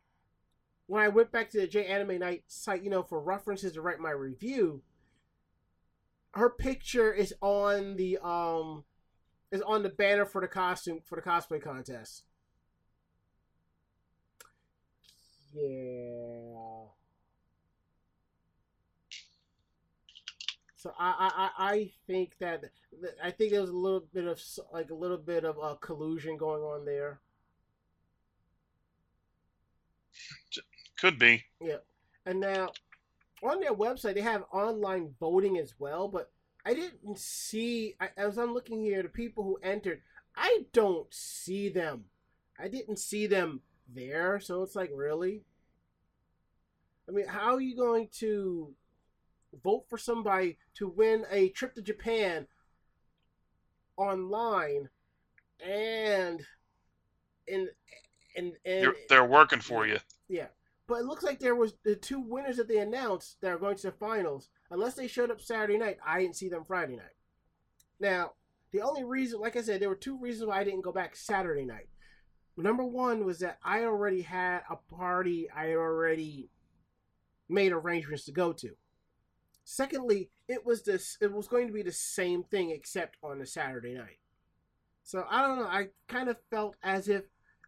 [0.93, 3.81] when I went back to the J Anime Night site, you know, for references to
[3.81, 4.83] write my review,
[6.33, 8.85] her picture is on the um
[9.51, 12.25] is on the banner for the costume for the cosplay contest.
[15.55, 16.89] Yeah.
[20.77, 22.65] So I, I, I think that
[23.25, 24.39] I think there was a little bit of
[24.71, 27.21] like a little bit of uh, collusion going on there.
[31.03, 31.43] Could be.
[31.61, 31.79] Yeah.
[32.25, 32.71] And now
[33.43, 36.31] on their website they have online voting as well, but
[36.65, 40.01] I didn't see I, as I'm looking here the people who entered.
[40.37, 42.05] I don't see them.
[42.57, 43.63] I didn't see them
[43.93, 45.43] there, so it's like really.
[47.09, 48.73] I mean, how are you going to
[49.65, 52.47] vote for somebody to win a trip to Japan
[53.97, 54.89] online
[55.67, 56.43] and
[57.49, 57.69] in
[58.37, 59.99] and and They're, they're working for you.
[60.29, 60.47] yeah.
[60.93, 63.77] But it looks like there was the two winners that they announced that are going
[63.77, 64.51] to the finals.
[64.71, 67.17] Unless they showed up Saturday night, I didn't see them Friday night.
[67.99, 68.33] Now,
[68.73, 71.17] the only reason, like I said, there were two reasons why I didn't go back
[71.17, 71.89] Saturday night.
[72.59, 76.51] Number one was that I already had a party I had already
[77.49, 78.73] made arrangements to go to.
[79.65, 83.47] Secondly, it was this it was going to be the same thing except on a
[83.47, 84.19] Saturday night.
[85.03, 87.25] So I don't know, I kind of felt as if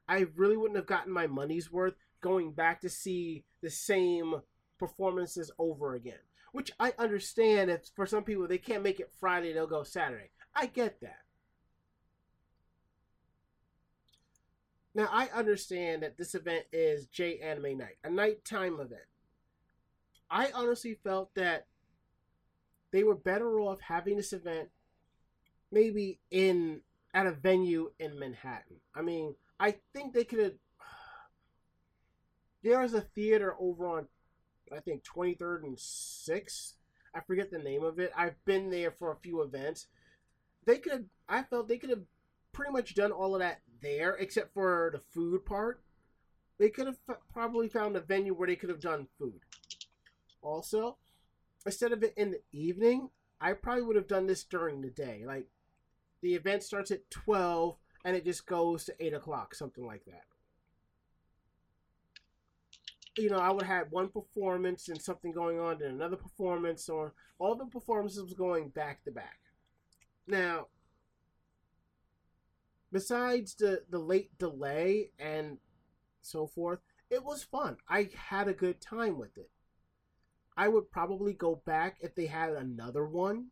[0.06, 4.40] I really wouldn't have gotten my money's worth going back to see the same
[4.78, 6.14] performances over again.
[6.52, 10.30] Which I understand if for some people they can't make it Friday, they'll go Saturday.
[10.56, 11.18] I get that.
[14.94, 19.02] Now I understand that this event is J Anime Night, a nighttime event.
[20.30, 21.66] I honestly felt that
[22.90, 24.70] they were better off having this event
[25.70, 26.80] maybe in
[27.12, 28.76] at a venue in Manhattan.
[28.94, 30.54] I mean, I think they could have
[32.64, 34.08] there is a theater over on
[34.74, 36.72] I think 23rd and 6th.
[37.14, 38.10] I forget the name of it.
[38.16, 39.86] I've been there for a few events.
[40.64, 42.02] They could have I felt they could have
[42.52, 45.82] pretty much done all of that there except for the food part.
[46.58, 49.40] They could have f- probably found a venue where they could have done food.
[50.40, 50.96] Also,
[51.66, 55.24] instead of it in the evening, I probably would have done this during the day.
[55.26, 55.48] Like
[56.22, 60.24] the event starts at 12 and it just goes to 8 o'clock, something like that
[63.16, 66.88] you know, I would have had one performance and something going on, then another performance,
[66.88, 69.38] or all the performances was going back to back.
[70.26, 70.68] Now,
[72.92, 75.58] besides the the late delay and
[76.22, 77.76] so forth, it was fun.
[77.88, 79.50] I had a good time with it.
[80.56, 83.48] I would probably go back if they had another one.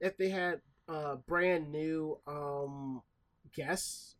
[0.00, 3.02] If they had uh, brand new um,
[3.54, 4.16] guests,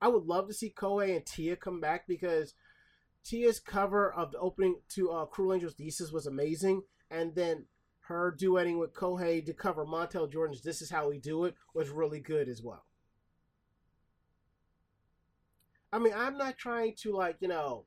[0.00, 2.54] I would love to see Kohei and Tia come back because
[3.24, 7.66] Tia's cover of the opening to uh, Cruel Angels Thesis was amazing, and then
[8.06, 11.90] her duetting with Kohei to cover Montel Jordan's "This Is How We Do It" was
[11.90, 12.84] really good as well.
[15.92, 17.86] I mean, I'm not trying to like you know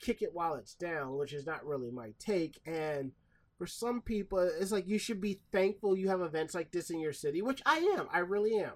[0.00, 2.60] kick it while it's down, which is not really my take.
[2.64, 3.12] And
[3.56, 7.00] for some people, it's like you should be thankful you have events like this in
[7.00, 8.06] your city, which I am.
[8.12, 8.74] I really am.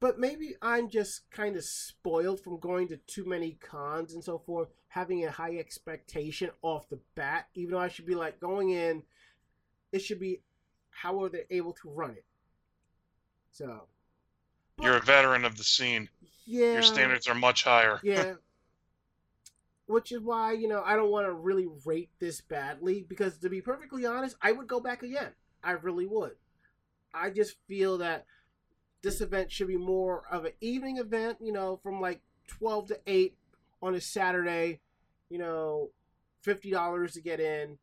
[0.00, 4.38] But maybe I'm just kind of spoiled from going to too many cons and so
[4.38, 8.70] forth, having a high expectation off the bat, even though I should be like going
[8.70, 9.02] in,
[9.92, 10.40] it should be
[10.90, 12.24] how are they able to run it?
[13.50, 13.84] So.
[14.80, 16.08] You're a veteran of the scene.
[16.46, 16.74] Yeah.
[16.74, 18.00] Your standards are much higher.
[18.02, 18.34] Yeah.
[19.86, 23.50] Which is why, you know, I don't want to really rate this badly because to
[23.50, 25.32] be perfectly honest, I would go back again.
[25.62, 26.32] I really would.
[27.12, 28.26] I just feel that
[29.04, 33.00] this event should be more of an evening event, you know, from like 12 to
[33.06, 33.36] 8
[33.82, 34.80] on a Saturday,
[35.30, 35.90] you know,
[36.42, 37.78] fifty dollars to get in.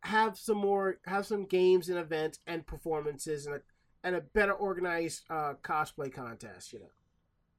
[0.00, 3.60] Have some more, have some games and events and performances and a
[4.02, 6.90] and a better organized uh, cosplay contest, you know.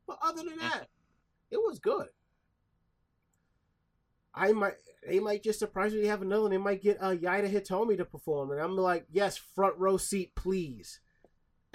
[0.06, 0.88] But other than that,
[1.50, 2.08] it was good.
[4.34, 4.76] I might
[5.08, 6.02] they might just surprise me.
[6.02, 6.52] They have another one.
[6.52, 10.36] They might get uh, Yaida Hitomi to perform, and I'm like, yes, front row seat,
[10.36, 11.00] please.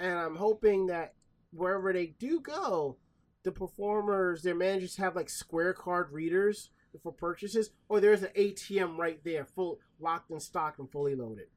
[0.01, 1.13] And I'm hoping that
[1.53, 2.97] wherever they do go,
[3.43, 6.71] the performers, their managers have like square card readers
[7.03, 11.47] for purchases, or there's an ATM right there, full locked in stock and fully loaded.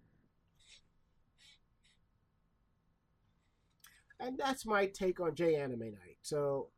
[4.21, 6.19] And that's my take on J Anime Night.
[6.21, 6.69] So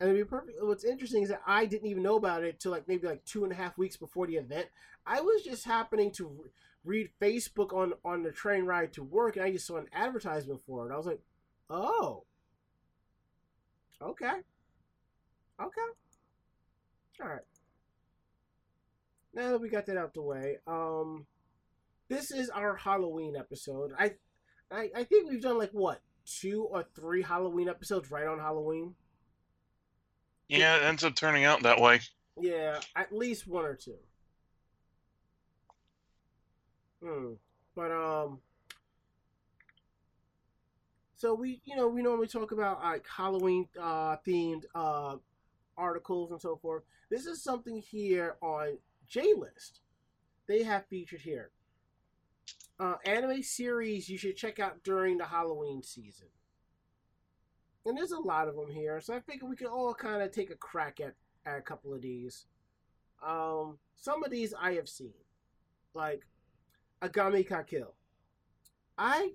[0.00, 2.72] and to be perfect, what's interesting is that I didn't even know about it till
[2.72, 4.66] like maybe like two and a half weeks before the event.
[5.06, 6.46] I was just happening to
[6.84, 10.60] read Facebook on on the train ride to work, and I just saw an advertisement
[10.66, 10.92] for it.
[10.92, 11.20] I was like,
[11.70, 12.24] oh,
[14.00, 14.32] okay,
[15.60, 15.90] okay,
[17.20, 17.40] all right.
[19.34, 21.26] Now that we got that out the way, um,
[22.08, 23.92] this is our Halloween episode.
[23.98, 24.12] I,
[24.70, 28.94] I, I think we've done like what two or three Halloween episodes right on Halloween.
[30.48, 32.00] Yeah, it ends up turning out that way.
[32.38, 33.96] Yeah, at least one or two.
[37.02, 37.32] Hmm.
[37.74, 38.38] But um.
[41.16, 45.16] So we, you know, we normally talk about like Halloween uh, themed uh,
[45.76, 46.82] articles and so forth.
[47.10, 48.78] This is something here on
[49.08, 49.80] J List.
[50.48, 51.50] They have featured here.
[52.80, 56.26] Uh, anime series you should check out during the Halloween season
[57.84, 60.30] and there's a lot of them here, so I figure we can all kind of
[60.30, 62.46] take a crack at, at a couple of these.
[63.26, 65.14] Um, some of these I have seen,
[65.94, 66.22] like
[67.02, 67.94] Akame ga Kill.
[68.96, 69.32] I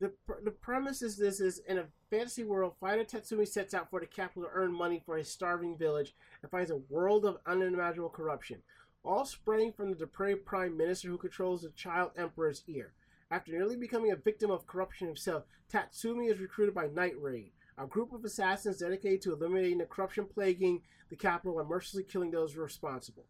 [0.00, 0.12] the
[0.44, 4.06] the premise is this is in a fantasy world, fighter Tatsumi sets out for the
[4.06, 8.62] capital to earn money for his starving village and finds a world of unimaginable corruption,
[9.04, 12.92] all spreading from the depraved prime minister who controls the child emperor's ear.
[13.30, 17.86] After nearly becoming a victim of corruption himself, Tatsumi is recruited by Night Raid, a
[17.86, 22.56] group of assassins dedicated to eliminating the corruption plaguing the capital and mercilessly killing those
[22.56, 23.26] responsible.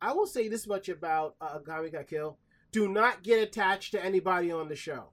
[0.00, 2.38] I will say this much about uh, Akame Ga Kill.
[2.70, 5.10] Do not get attached to anybody on the show.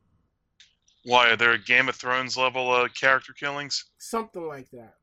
[1.04, 3.86] Why are there Game of Thrones level uh, character killings?
[3.98, 4.96] Something like that.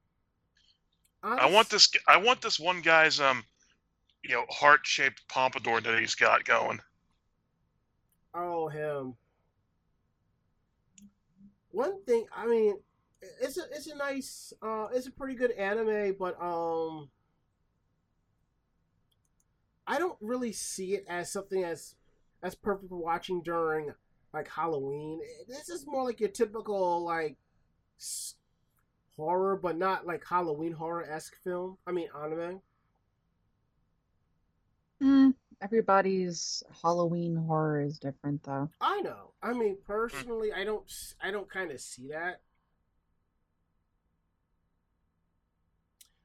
[1.24, 1.88] I want this.
[2.08, 3.44] I want this one guy's um,
[4.22, 6.80] you know, heart shaped pompadour that he's got going.
[8.34, 9.14] Oh, him.
[11.70, 12.76] One thing, I mean,
[13.40, 17.08] it's a it's a nice, uh, it's a pretty good anime, but um,
[19.86, 21.94] I don't really see it as something as
[22.42, 23.92] as perfect for watching during
[24.32, 25.20] like Halloween.
[25.48, 27.36] This is more like your typical like
[29.16, 31.78] horror, but not like Halloween horror esque film.
[31.86, 32.60] I mean anime.
[35.02, 38.68] Mm, Everybody's Halloween horror is different, though.
[38.80, 39.30] I know.
[39.40, 40.84] I mean, personally, I don't.
[41.22, 42.40] I don't kind of see that.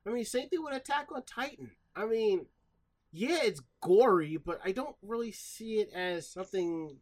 [0.07, 1.69] I mean, same thing with Attack on Titan.
[1.95, 2.47] I mean,
[3.11, 6.97] yeah, it's gory, but I don't really see it as something.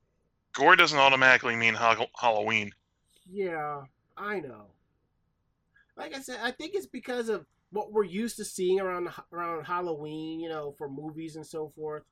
[0.53, 2.72] Gore doesn't automatically mean ha- Halloween.
[3.30, 3.84] Yeah,
[4.16, 4.68] I know.
[5.97, 9.66] Like I said, I think it's because of what we're used to seeing around around
[9.66, 12.03] Halloween, you know, for movies and so forth.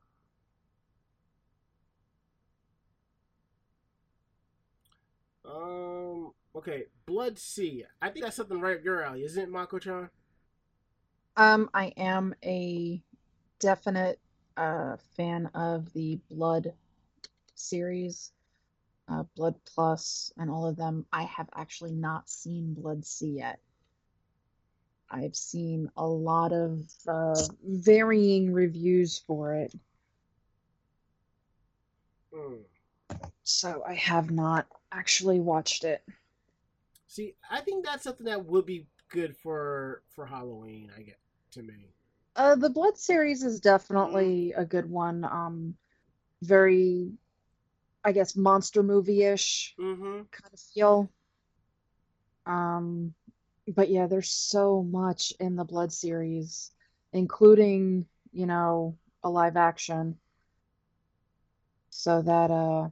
[5.46, 6.32] Um.
[6.56, 7.84] Okay, Blood-C.
[8.00, 10.10] I think that's something right up your alley, isn't it, Mako-chan?
[11.36, 13.02] Um, I am a
[13.64, 14.20] definite
[14.57, 16.74] uh fan of the Blood
[17.55, 18.32] series,
[19.07, 21.05] uh, Blood Plus, and all of them.
[21.14, 23.59] I have actually not seen Blood-C yet.
[25.09, 29.74] I've seen a lot of uh, varying reviews for it.
[32.34, 32.55] Hmm.
[33.43, 36.03] So I have not actually watched it.
[37.07, 40.91] See, I think that's something that would be good for for Halloween.
[40.97, 41.20] I get
[41.51, 41.93] to me.
[42.36, 45.24] Uh, the Blood series is definitely a good one.
[45.26, 45.78] Um,
[46.42, 47.14] very,
[48.04, 50.22] I guess, monster movie-ish Mm-hmm.
[50.32, 51.12] kind of feel.
[52.46, 53.14] Um,
[53.68, 56.72] but yeah, there's so much in the Blood series,
[57.14, 60.20] including, you know, a live action.
[61.92, 62.90] So that uh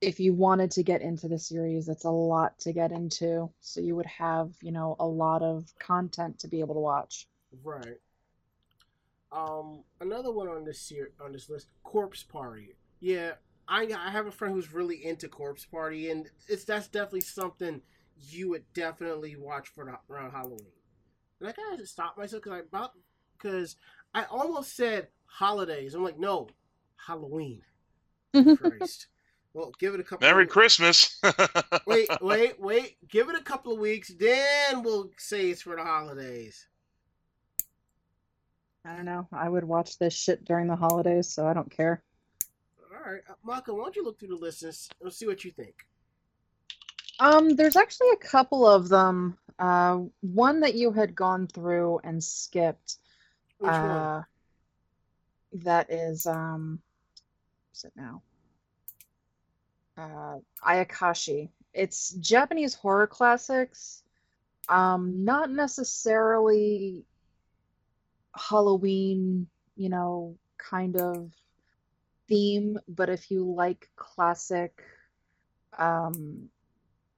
[0.00, 3.52] if you wanted to get into the series, it's a lot to get into.
[3.60, 7.28] So you would have, you know, a lot of content to be able to watch.
[7.62, 7.98] Right.
[9.32, 12.76] Um, another one on this ser- on this list, Corpse Party.
[13.00, 13.32] Yeah,
[13.68, 17.82] I I have a friend who's really into Corpse Party, and it's that's definitely something
[18.16, 20.72] you would definitely watch for the, around Halloween.
[21.40, 22.92] And I gotta stop myself because I about
[23.36, 23.76] because
[24.14, 25.94] I almost said holidays.
[25.94, 26.48] I'm like, no,
[26.96, 27.62] Halloween.
[28.32, 29.08] Christ.
[29.54, 30.26] well, give it a couple.
[30.26, 31.20] Merry of, Christmas.
[31.86, 32.96] Wait, wait, wait.
[33.08, 36.66] Give it a couple of weeks, then we'll say it's for the holidays.
[38.86, 39.26] I don't know.
[39.32, 42.02] I would watch this shit during the holidays, so I don't care.
[42.92, 45.26] All right, uh, Maka, why don't you look through the list and s- and see
[45.26, 45.86] what you think?
[47.18, 49.38] Um, there's actually a couple of them.
[49.58, 52.98] Uh, one that you had gone through and skipped.
[53.58, 53.82] Which one?
[53.82, 54.22] uh,
[55.54, 56.80] That is um,
[57.70, 58.22] what's it now?
[59.96, 61.48] Uh, Ayakashi.
[61.72, 64.02] It's Japanese horror classics.
[64.68, 67.04] Um, not necessarily
[68.36, 71.32] Halloween, you know, kind of
[72.28, 74.82] theme, but if you like classic,
[75.78, 76.48] um,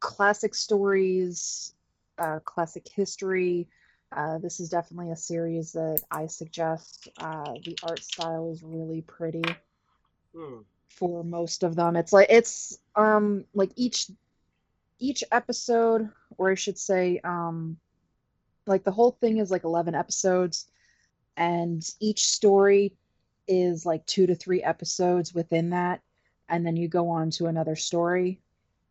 [0.00, 1.74] classic stories,
[2.18, 3.68] uh, classic history,
[4.12, 7.08] uh, this is definitely a series that I suggest.
[7.18, 9.42] Uh, the art style is really pretty
[10.34, 10.60] Hmm.
[10.88, 11.96] for most of them.
[11.96, 14.10] It's like it's um like each
[14.98, 17.78] each episode, or I should say, um
[18.66, 20.66] like the whole thing is like 11 episodes,
[21.38, 22.92] and each story
[23.46, 26.02] is like two to three episodes within that,
[26.48, 28.40] and then you go on to another story.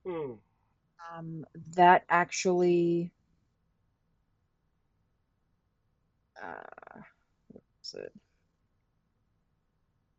[0.05, 0.31] Hmm.
[1.15, 1.45] Um,
[1.75, 3.11] that actually,
[6.41, 7.01] uh,
[7.93, 8.13] it?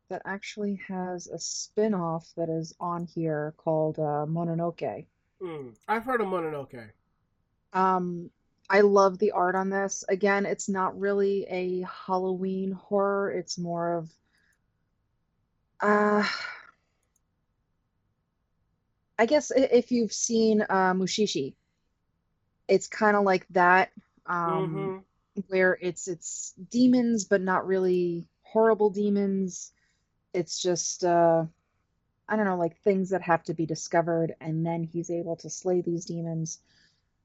[0.09, 5.05] That actually has a spin-off that is on here called uh, Mononoke.
[5.41, 5.69] Hmm.
[5.87, 6.89] I've heard of Mononoke.
[7.73, 8.29] Um,
[8.69, 10.03] I love the art on this.
[10.07, 13.31] Again, it's not really a Halloween horror.
[13.31, 14.09] It's more of
[15.81, 16.27] uh
[19.17, 21.55] I guess if you've seen uh Mushishi,
[22.67, 23.91] it's kind of like that.
[24.27, 25.01] Um,
[25.35, 25.41] mm-hmm.
[25.47, 29.71] where it's it's demons but not really horrible demons
[30.33, 31.43] it's just uh
[32.27, 35.49] i don't know like things that have to be discovered and then he's able to
[35.49, 36.59] slay these demons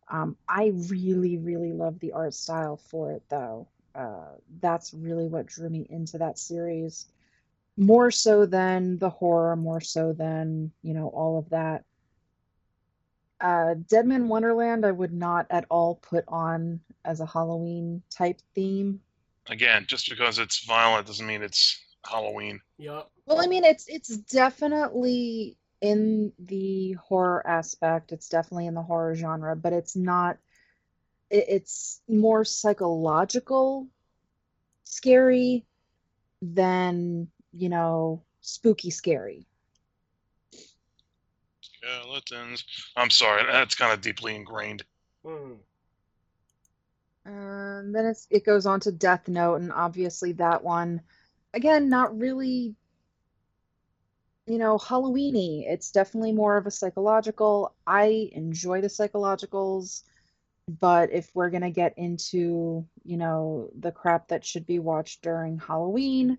[0.09, 5.47] um i really really love the art style for it though uh that's really what
[5.47, 7.07] drew me into that series
[7.77, 11.85] more so than the horror more so than you know all of that
[13.41, 18.41] uh, Dead Man Wonderland, I would not at all put on as a Halloween type
[18.55, 19.01] theme.
[19.49, 22.61] Again, just because it's violent doesn't mean it's Halloween.
[22.79, 23.03] Yeah.
[23.27, 28.11] Well, I mean, it's it's definitely in the horror aspect.
[28.11, 30.39] It's definitely in the horror genre, but it's not.
[31.29, 33.87] It, it's more psychological,
[34.85, 35.67] scary
[36.41, 39.47] than you know spooky scary.
[41.83, 42.65] Yeah, Skeletons.
[42.97, 44.85] I'm sorry, that's kind of deeply ingrained.
[45.23, 45.53] Hmm.
[47.27, 51.03] And then it's it goes on to Death Note, and obviously that one,
[51.53, 52.75] again, not really,
[54.47, 55.65] you know, Halloweeny.
[55.67, 57.75] It's definitely more of a psychological.
[57.87, 60.03] I enjoy the psychologicals,
[60.69, 65.59] but if we're gonna get into, you know, the crap that should be watched during
[65.59, 66.39] Halloween,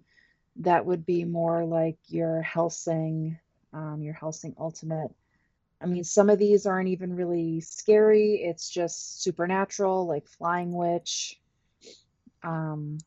[0.58, 3.38] that would be more like your Hellsing,
[3.74, 5.12] um, your Hellsing Ultimate.
[5.82, 8.36] I mean, some of these aren't even really scary.
[8.36, 11.40] It's just supernatural, like Flying Witch.
[12.44, 13.00] Um,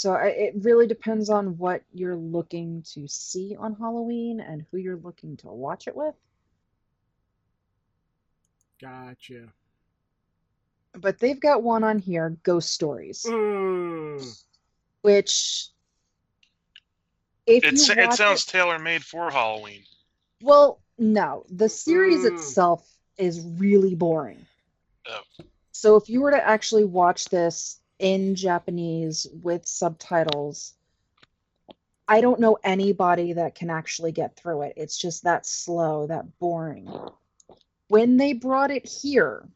[0.00, 4.78] so I, it really depends on what you're looking to see on Halloween and who
[4.78, 6.14] you're looking to watch it with.
[8.80, 9.52] Gotcha.
[10.94, 14.22] But they've got one on here, Ghost Stories, Hmm.
[15.02, 15.68] which
[17.46, 19.82] if It's, you it watch sounds tailor made for Halloween.
[20.40, 22.32] Well, no, the series Mm.
[22.32, 22.88] itself
[23.18, 24.46] is really boring.
[25.06, 25.20] Oh.
[25.72, 30.74] So if you were to actually watch this in Japanese with subtitles,
[32.08, 34.74] I don't know anybody that can actually get through it.
[34.76, 36.90] It's just that slow, that boring.
[37.88, 39.48] When they brought it here,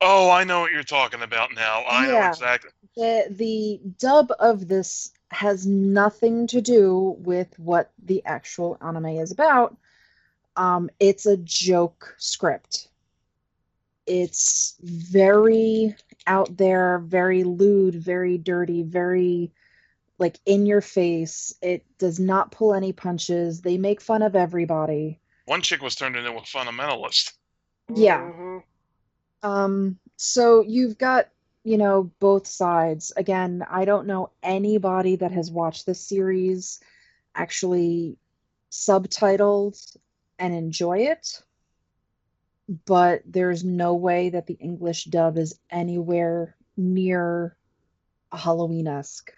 [0.00, 1.84] Oh, I know what you're talking about now.
[1.88, 2.28] I know Yeah.
[2.30, 2.70] exactly.
[2.96, 9.30] the the dub of this has nothing to do with what the actual anime is
[9.30, 9.76] about.
[10.56, 12.88] Um, it's a joke script.
[14.06, 15.94] It's very
[16.26, 19.52] out there, very lewd, very dirty, very
[20.18, 21.54] like in your face.
[21.60, 23.60] It does not pull any punches.
[23.60, 25.20] They make fun of everybody.
[25.44, 27.32] One chick was turned into a fundamentalist.
[27.94, 28.20] Yeah.
[28.20, 28.62] Mhm.
[29.42, 31.28] Um, so you've got,
[31.64, 33.12] you know, both sides.
[33.16, 36.80] Again, I don't know anybody that has watched this series
[37.34, 38.16] actually
[38.70, 39.96] subtitled
[40.38, 41.42] and enjoy it,
[42.84, 47.56] but there's no way that the English dub is anywhere near
[48.32, 49.32] Halloween esque.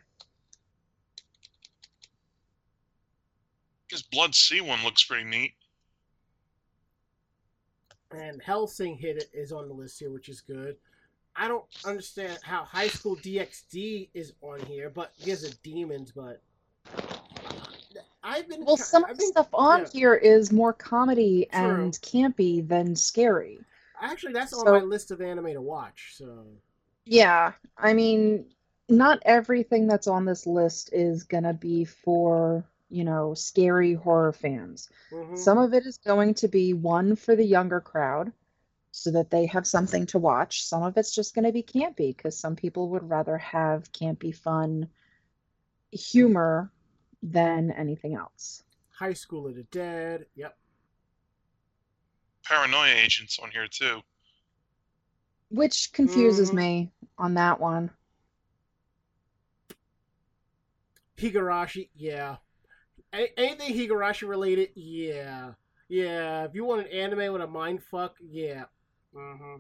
[3.91, 5.55] This Blood-C one looks pretty neat.
[8.11, 10.77] And Hellsing hit it is on the list here, which is good.
[11.37, 16.11] I don't understand how High School DxD is on here, but he has a demons,
[16.11, 16.43] but
[18.23, 19.89] I've been Well, some of I've the been- stuff on yeah.
[19.93, 21.61] here is more comedy True.
[21.61, 23.61] and campy than scary.
[24.01, 26.15] Actually, that's on my list of anime to watch.
[26.17, 26.47] So
[27.05, 28.47] Yeah, I mean,
[28.89, 34.89] not everything that's on this list is gonna be for, you know, scary horror fans.
[35.11, 35.37] mhm.
[35.39, 38.33] Some of it is going to be one for the younger crowd
[38.91, 40.65] so that they have something to watch.
[40.65, 44.35] Some of it's just going to be campy because some people would rather have campy,
[44.35, 44.89] fun
[45.93, 46.71] humor
[47.23, 48.63] than anything else.
[48.91, 50.27] High School of the Dead.
[50.35, 50.57] Yep.
[52.45, 54.01] Paranoia Agents on here too.
[55.51, 56.55] Which confuses Mhm.
[56.55, 57.91] me on that one.
[61.17, 61.91] Higurashi.
[61.97, 62.37] Yeah.
[63.13, 64.71] A- anything Higurashi related.
[64.75, 65.55] Yeah.
[65.89, 66.45] Yeah.
[66.45, 68.65] If you want an anime with a mind fuck, yeah.
[69.15, 69.57] Mm-hmm.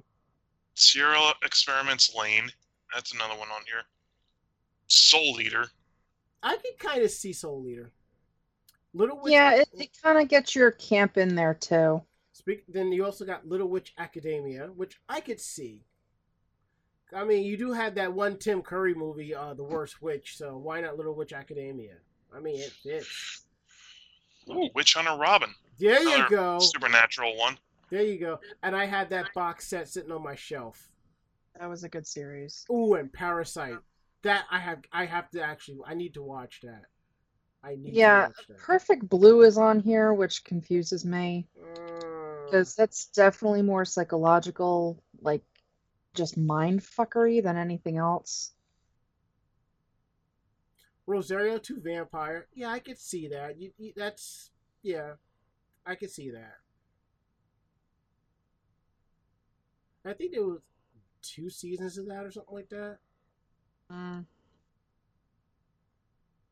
[0.74, 2.50] Serial Experiments Lain.
[2.94, 3.82] That's another one on here.
[4.86, 5.70] Soul Eater.
[6.42, 7.90] I can kind of see Soul Eater.
[8.94, 9.32] Little Witch.
[9.32, 12.02] Yeah, it, it kind of gets your camp in there too.
[12.32, 12.64] Speak.
[12.68, 15.82] Then you also got Little Witch Academia, which I could see.
[17.14, 20.36] I mean, you do have that one Tim Curry movie, uh, The Worst Witch.
[20.36, 21.94] So why not Little Witch Academia?
[22.34, 23.44] I mean, it fits.
[24.50, 25.50] Ooh, Witch Hunter Robin.
[25.78, 26.58] There you go.
[26.58, 27.58] Supernatural one.
[27.90, 28.40] There you go.
[28.62, 30.88] And I had that box set sitting on my shelf.
[31.58, 32.66] That was a good series.
[32.70, 33.78] Ooh, and Parasite.
[34.22, 34.82] That I have.
[34.92, 35.78] I have to actually.
[35.86, 36.84] I need to watch that.
[37.62, 38.56] I need Yeah, to watch that.
[38.58, 45.44] Perfect Blue is on here, which confuses me Mm, because that's definitely more psychological, like
[46.14, 48.52] just mind fuckery than anything else.
[51.06, 52.46] Rosario to Vampire.
[52.54, 53.58] Yeah, I could see that.
[53.58, 54.50] You, you, that's
[54.82, 55.14] yeah,
[55.86, 56.58] I could see that.
[60.04, 60.60] I think there was
[61.22, 62.98] two seasons of that or something like that.
[63.90, 64.26] Mm.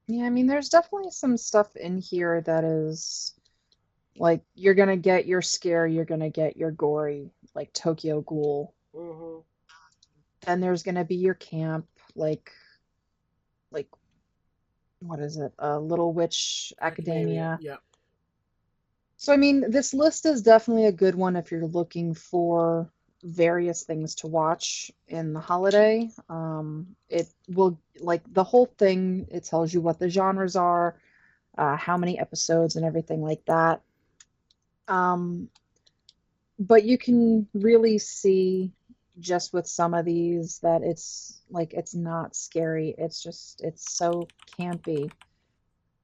[0.09, 3.35] Yeah, I mean, there's definitely some stuff in here that is
[4.19, 8.75] like you're gonna get your scare, you're gonna get your gory, like Tokyo Ghoul.
[8.95, 9.41] hmm
[10.47, 12.53] Then there's gonna be your camp, like,
[13.71, 13.89] like,
[15.01, 15.53] what is it?
[15.61, 17.59] Uh, Little Witch Academia.
[17.61, 17.77] Yeah.
[19.19, 22.93] So, I mean, this list is definitely a good one if you're looking for
[23.27, 26.09] various things to watch in the holiday.
[26.29, 30.97] Um, it will, like, the whole thing, it tells you what the genres are,
[31.59, 33.81] uh, how many episodes, and everything like that.
[34.89, 35.49] Um,
[36.59, 38.73] but you can really see
[39.19, 42.95] just with some of these that it's like it's not scary.
[42.99, 45.11] It's just it's so campy.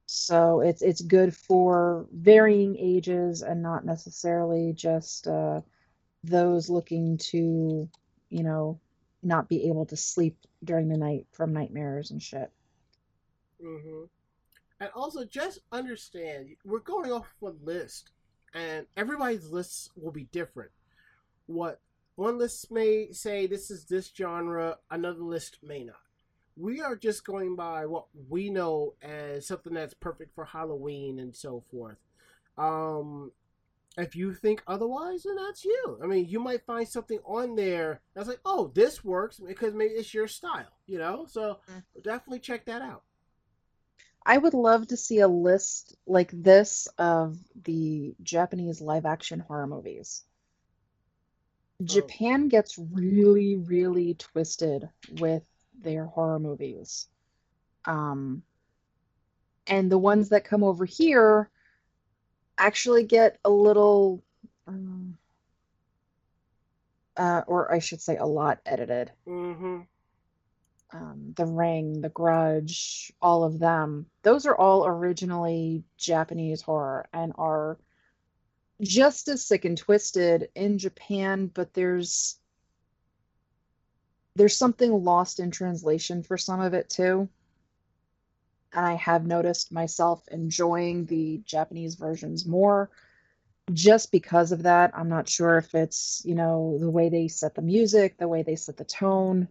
[0.05, 5.61] So it's it's good for varying ages and not necessarily just uh,
[6.23, 7.89] those looking to,
[8.29, 8.79] you know,
[9.21, 12.51] not be able to sleep during the night from nightmares and shit.
[13.61, 14.03] hmm
[14.79, 18.11] And also, just understand, we're going off a list,
[18.53, 20.71] and everybody's lists will be different.
[21.47, 21.79] What
[22.15, 25.97] one list may say this is this genre, another list may not.
[26.55, 31.35] We are just going by what we know as something that's perfect for Halloween and
[31.35, 31.97] so forth.
[32.57, 33.31] Um,
[33.97, 35.99] if you think otherwise, then that's you.
[36.03, 39.93] I mean, you might find something on there that's like, oh, this works because maybe
[39.93, 41.25] it's your style, you know.
[41.27, 41.83] So Mm.
[42.03, 43.03] definitely check that out.
[44.25, 49.67] I would love to see a list like this of the Japanese live action horror
[49.67, 50.25] movies.
[51.83, 54.89] Japan gets really, really twisted
[55.19, 55.43] with
[55.81, 57.07] their horror movies.
[57.85, 58.43] Um,
[59.67, 61.49] and the ones that come over here
[62.57, 64.23] actually get a little,
[64.67, 65.17] um,
[67.17, 69.11] uh, or I should say, a lot edited.
[69.27, 69.81] Mm-hmm.
[70.93, 74.05] um, The Ring, The Grudge, all of them.
[74.23, 77.77] Those are all originally Japanese horror and are
[78.81, 82.37] just as sick and twisted in Japan, but there's
[84.35, 87.29] there's something lost in translation for some of it too.
[88.73, 92.89] And I have noticed myself enjoying the Japanese versions more
[93.73, 94.91] just because of that.
[94.95, 98.43] I'm not sure if it's, you know, the way they set the music, the way
[98.43, 99.47] they set the tone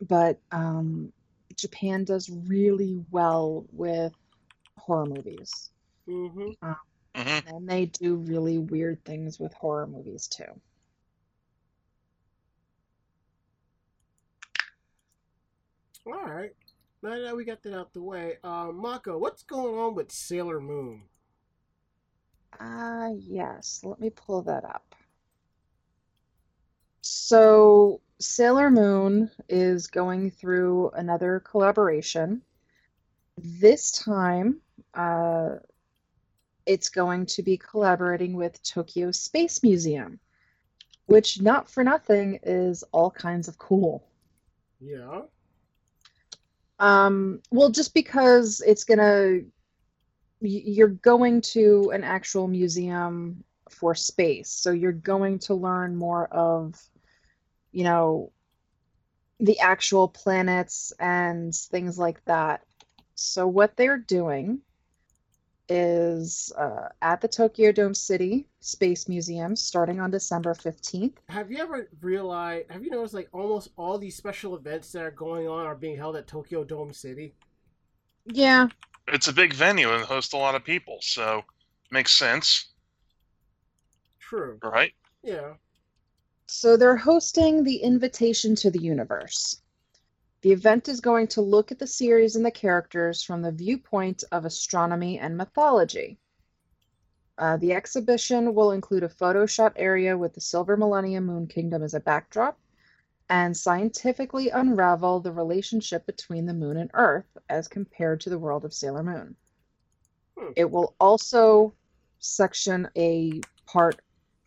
[0.00, 1.12] but um,
[1.56, 4.12] Japan does really well with
[4.78, 5.70] horror movies,
[6.08, 6.50] Mm-hmm.
[7.14, 10.60] hmm and they do really weird things with horror movies too.
[16.06, 16.52] All right.
[17.02, 20.60] Now that we got that out the way, uh, Mako, what's going on with Sailor
[20.60, 21.02] Moon?
[22.58, 23.80] Ah, yes.
[23.82, 24.94] Let me pull that up.
[27.00, 32.42] So, Sailor Moon is going through another collaboration.
[33.38, 34.60] This time,
[34.92, 35.56] uh,
[36.66, 40.20] it's going to be collaborating with Tokyo Space Museum,
[41.06, 44.06] which, not for nothing, is all kinds of cool.
[44.78, 45.22] Yeah.
[46.80, 49.40] Um, well, just because it's gonna,
[50.40, 56.74] you're going to an actual museum for space, so you're going to learn more of,
[57.70, 58.32] you know,
[59.38, 62.62] the actual planets and things like that.
[63.14, 64.60] So what they're doing
[65.70, 71.14] is uh, at the Tokyo Dome City Space Museum, starting on December 15th.
[71.28, 72.70] Have you ever realized?
[72.70, 75.96] Have you noticed like almost all these special events that are going on are being
[75.96, 77.34] held at Tokyo Dome City?
[78.26, 78.68] Yeah,
[79.08, 81.42] It's a big venue and hosts a lot of people, so
[81.90, 82.66] makes sense,
[84.18, 84.58] True.
[84.62, 84.92] right?
[85.22, 85.54] Yeah.
[86.46, 89.59] So they're hosting the Invitation to the Universe.
[90.42, 94.24] The event is going to look at the series and the characters from the viewpoint
[94.32, 96.18] of astronomy and mythology.
[97.36, 101.82] Uh, the exhibition will include a photo shot area with the Silver Millennium Moon Kingdom
[101.82, 102.58] as a backdrop
[103.30, 108.64] and scientifically unravel the relationship between the moon and Earth as compared to the world
[108.64, 109.36] of Sailor Moon.
[110.36, 110.52] Hmm.
[110.56, 111.74] It will also
[112.18, 114.00] section a part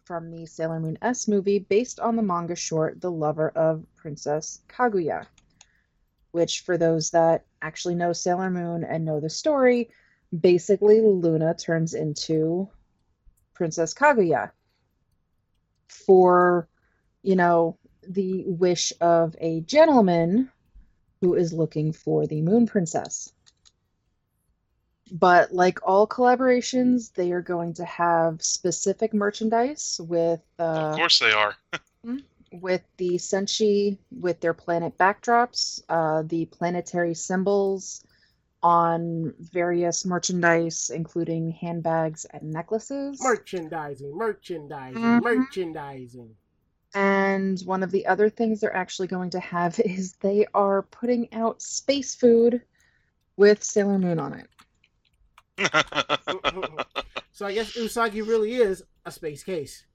[0.04, 4.62] from the Sailor Moon S movie based on the manga short The Lover of Princess
[4.68, 5.28] Kaguya,
[6.34, 9.92] which, for those that actually know Sailor Moon and know the story,
[10.38, 12.68] basically Luna turns into
[13.54, 14.52] Princess Kaguya
[15.88, 16.68] for,
[17.22, 17.78] you know,
[18.08, 20.52] the wish of a gentleman
[21.22, 23.32] who is looking for the Moon Princess.
[25.12, 31.20] But like all collaborations, they are going to have specific merchandise with of uh, course
[31.20, 31.56] they are.
[32.54, 38.06] with the Senshi with their planet backdrops, uh, the planetary symbols
[38.62, 43.20] on various merchandise, including handbags and necklaces.
[43.22, 45.24] Merchandising, merchandising, Mhm.
[45.24, 46.36] merchandising.
[46.95, 51.34] And one of the other things they're actually going to have is they are putting
[51.34, 52.62] out space food
[53.36, 54.47] with Sailor Moon on it.
[57.32, 59.86] so I guess Usagi really is a space case.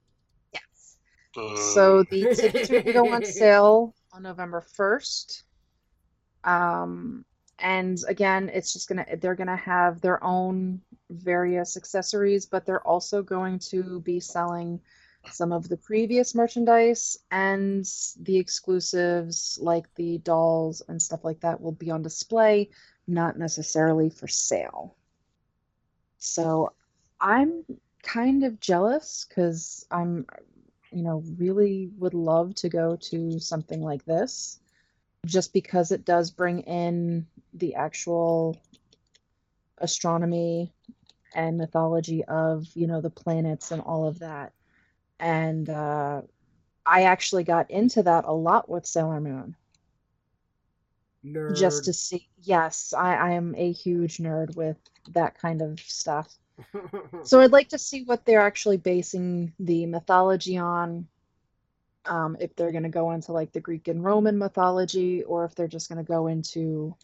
[1.33, 5.43] So the tickets will go on sale on November 1st.
[6.43, 7.25] Um,
[7.59, 13.21] and again, it's just gonna they're gonna have their own various accessories, but they're also
[13.21, 14.79] going to be selling
[15.29, 17.85] some of the previous merchandise and
[18.21, 22.69] the exclusives like the dolls and stuff like that will be on display,
[23.07, 24.95] not necessarily for sale.
[26.17, 26.73] So
[27.19, 27.65] I'm
[28.01, 30.25] kind of jealous because I'm
[30.91, 34.59] you know, really would love to go to something like this
[35.25, 38.57] just because it does bring in the actual
[39.79, 40.71] astronomy
[41.35, 44.53] and mythology of, you know, the planets and all of that.
[45.19, 46.21] And uh,
[46.85, 49.55] I actually got into that a lot with Sailor Moon
[51.25, 51.57] Nerd.
[51.57, 52.27] just to see.
[52.41, 54.77] Yes, I, I am a huge nerd with
[55.09, 56.33] that kind of stuff.
[57.23, 61.07] So I'd like to see what they're actually basing the mythology on.
[62.05, 65.53] Um, if they're going to go into like the Greek and Roman mythology, or if
[65.53, 66.95] they're just going to go into,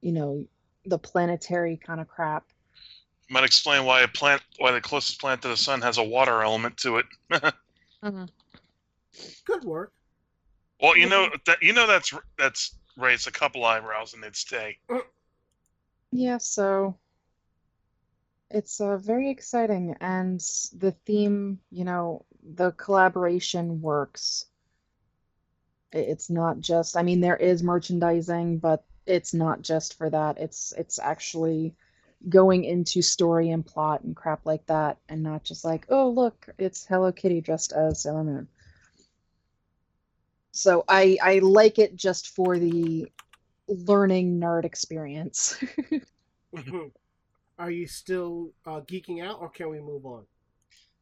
[0.00, 0.46] you know,
[0.86, 2.44] the planetary kind of crap.
[3.30, 6.42] Might explain why a plant, why the closest planet to the sun has a water
[6.42, 7.06] element to it.
[9.44, 9.92] Good work.
[10.80, 14.78] well, you know that you know that's that's raised a couple eyebrows in its day.
[16.10, 16.96] Yeah, so
[18.50, 20.40] it's uh, very exciting, and
[20.76, 22.24] the theme, you know,
[22.54, 24.46] the collaboration works.
[25.92, 30.38] It's not just, I mean, there is merchandising, but it's not just for that.
[30.38, 31.74] It's it's actually
[32.28, 36.48] going into story and plot and crap like that, and not just like, oh, look,
[36.58, 38.48] it's Hello Kitty dressed as Sailor Moon.
[40.52, 43.10] So I I like it just for the
[43.68, 45.62] learning nerd experience.
[47.58, 50.24] Are you still uh, geeking out, or can we move on?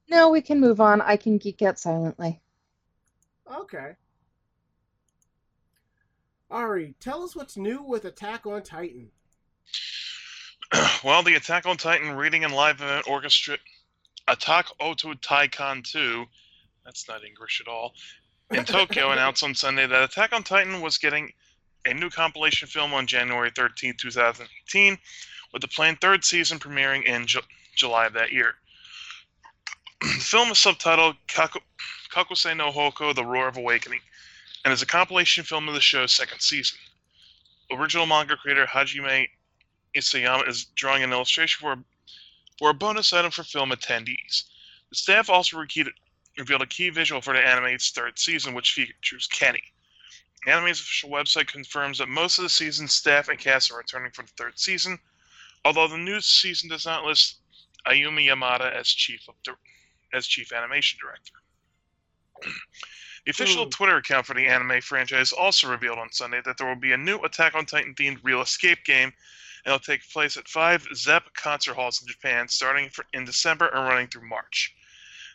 [0.09, 1.01] No, we can move on.
[1.01, 2.41] I can geek out silently.
[3.53, 3.93] Okay.
[6.51, 9.11] Ari, tell us what's new with Attack on Titan.
[11.05, 13.59] well, the Attack on Titan reading and live event orchestra,
[14.29, 16.25] Attack Oto Taikan 2,
[16.85, 17.93] that's not English at all,
[18.51, 21.33] in Tokyo announced on Sunday that Attack on Titan was getting
[21.85, 24.99] a new compilation film on January 13, 2018,
[25.53, 27.41] with the planned third season premiering in Ju-
[27.75, 28.55] July of that year.
[30.01, 31.61] the film is subtitled Kaku-
[32.13, 34.01] Kakusei no Hoko, The Roar of Awakening,
[34.65, 36.79] and is a compilation film of the show's second season.
[37.71, 39.29] Original manga creator Hajime
[39.97, 41.85] Isayama is drawing an illustration for a,
[42.59, 44.45] for a bonus item for film attendees.
[44.91, 49.63] The staff also revealed a key visual for the anime's third season, which features Kenny.
[50.45, 54.13] The anime's official website confirms that most of the season's staff and cast are returning
[54.13, 54.99] for the third season,
[55.67, 57.41] although the new season does not list
[57.87, 59.35] Ayumi Yamada as chief of
[60.13, 61.33] as chief animation director.
[63.25, 63.71] The official Hmm.
[63.71, 66.97] Twitter account for the anime franchise also revealed on Sunday that there will be a
[66.97, 71.35] new Attack on Titan themed Real Escape game, and it'll take place at five Zepp
[71.35, 74.73] concert halls in Japan starting in December and running through March.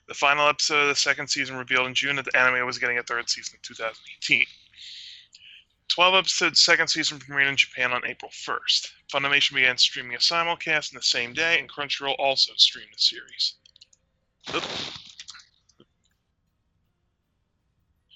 [0.07, 2.97] The final episode of the second season revealed in June that the anime was getting
[2.99, 4.45] a third season in 2018.
[5.92, 8.92] 12 episodes second season premiered in Japan on April 1st.
[9.14, 13.56] Funimation began streaming a simulcast in the same day, and Crunchyroll also streamed the series.
[14.56, 14.64] Oop.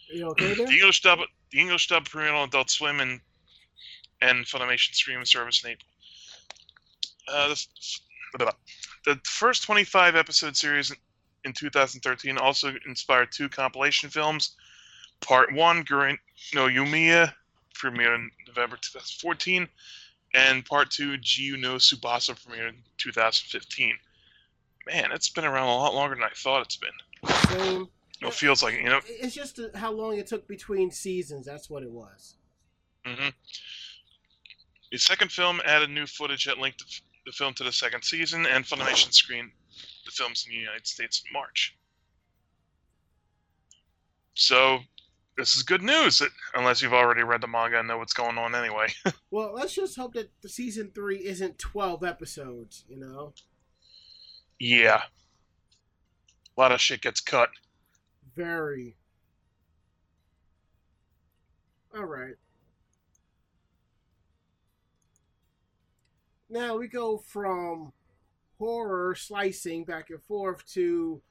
[0.10, 0.68] You okay there?
[0.68, 1.20] The English dub,
[1.52, 3.20] the English dub premiered on Adult Swim and
[4.22, 5.88] and Funimation streaming service in April.
[7.28, 7.56] Uh,
[8.38, 8.54] the,
[9.04, 10.94] the first 25 episode series
[11.44, 14.56] in 2013 also inspired two compilation films.
[15.20, 16.18] Part one, Guren
[16.54, 17.34] no Yumiya,
[17.76, 19.68] premiered in November 2014,
[20.34, 23.94] and Part two, Jiyu no Tsubasa, premiered in 2015.
[24.88, 27.60] Man, it's been around a lot longer than I thought it's been.
[27.60, 27.88] Same.
[28.22, 29.02] It feels like you know.
[29.06, 31.46] It's just uh, how long it took between seasons.
[31.46, 32.36] That's what it was.
[33.06, 33.30] Mm-hmm.
[34.92, 38.46] The second film added new footage that linked the, the film to the second season,
[38.46, 39.52] and Funimation screened
[40.06, 41.76] the films in the United States in March.
[44.36, 44.80] So,
[45.38, 46.22] this is good news,
[46.54, 48.88] unless you've already read the manga and know what's going on anyway.
[49.32, 52.86] Well, let's just hope that the season three isn't twelve episodes.
[52.88, 53.34] You know.
[54.60, 55.02] yeah.
[56.58, 57.50] A lot of shit gets cut.
[58.34, 58.96] Very.
[61.94, 62.36] All right.
[66.50, 67.92] Now we go from
[68.58, 71.22] horror slicing back and forth to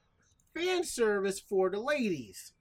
[0.53, 2.53] fan service for the ladies.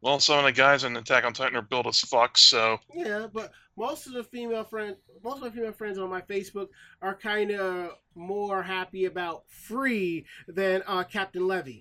[0.00, 3.26] Well, some of the guys in Attack on Titan are built as fuck, so Yeah,
[3.32, 6.68] but most of the female friend, most of my female friends on my Facebook
[7.02, 11.80] are kind of more happy about Free than uh, Captain Levi.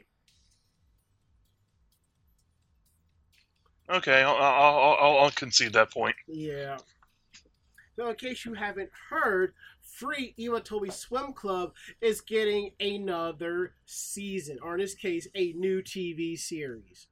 [3.90, 6.16] okay, I'll, I'll, I'll, I'll concede that point.
[6.28, 6.78] Yeah.
[7.96, 14.76] So, in case you haven't heard, Free Iwatobi Swim Club is getting another season, or
[14.76, 17.08] in this case, a new TV series.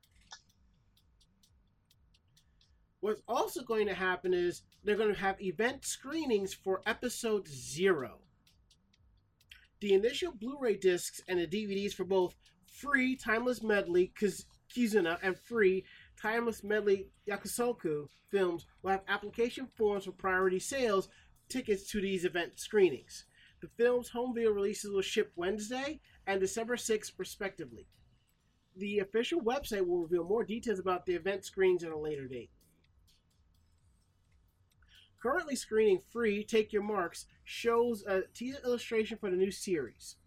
[3.05, 8.17] What's also going to happen is they're going to have event screenings for episode zero.
[9.79, 12.33] The initial Blu ray discs and the DVDs for both
[12.65, 15.85] Free Timeless Medley Kiz- Kizuna and Free
[16.19, 21.07] Timeless Medley Yakusoku films will have application forms for priority sales
[21.47, 23.25] tickets to these event screenings.
[23.61, 27.85] The film's home video releases will ship Wednesday and December 6th, respectively.
[28.75, 32.49] The official website will reveal more details about the event screenings at a later date.
[35.25, 40.17] Currently screening free Take Your Marks shows a teaser illustration for the new series.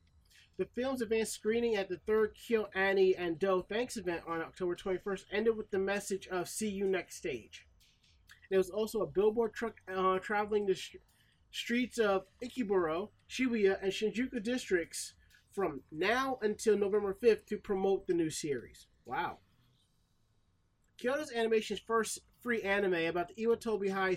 [0.57, 5.27] The film's advanced screening at the third KyoAni and Do Thanks event on October 21st
[5.31, 7.65] ended with the message of "See you next stage."
[8.51, 10.97] There was also a billboard truck uh, traveling the sh-
[11.53, 15.13] streets of Ikebukuro, Shibuya, and Shinjuku districts
[15.53, 18.89] from now until November 5th to promote the new series.
[19.05, 19.39] Wow.
[21.01, 24.17] Kyoto's Animation's first free anime about the Iwatobi High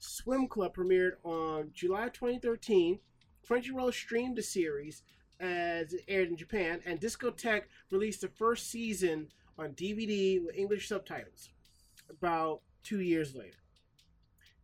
[0.00, 2.98] Swim Club premiered on July 2013.
[3.46, 5.02] Crunchyroll streamed the series
[5.38, 9.28] as it aired in Japan, and Discotek released the first season
[9.58, 11.50] on DVD with English subtitles
[12.08, 13.58] about two years later.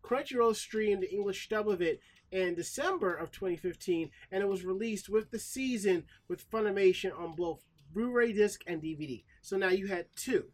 [0.03, 5.09] Crunchyroll streamed the English dub of it in December of 2015, and it was released
[5.09, 9.25] with the season with Funimation on both Blu-ray disc and DVD.
[9.43, 10.47] So now you had two.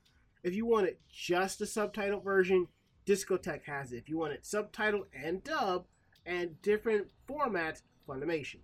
[0.43, 2.69] If you wanted just the subtitle version,
[3.07, 3.99] Discotek has it.
[3.99, 5.87] If you want it subtitle and dub
[6.25, 8.61] and different formats, Funimation.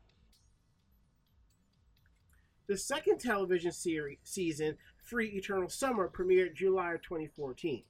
[2.67, 7.85] The second television series season, Free Eternal Summer, premiered July of 2014.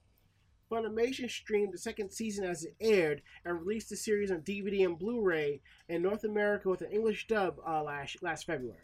[0.70, 4.99] Funimation streamed the second season as it aired and released the series on DVD and
[4.99, 8.78] Blu-ray in North America with an English dub uh, last last February.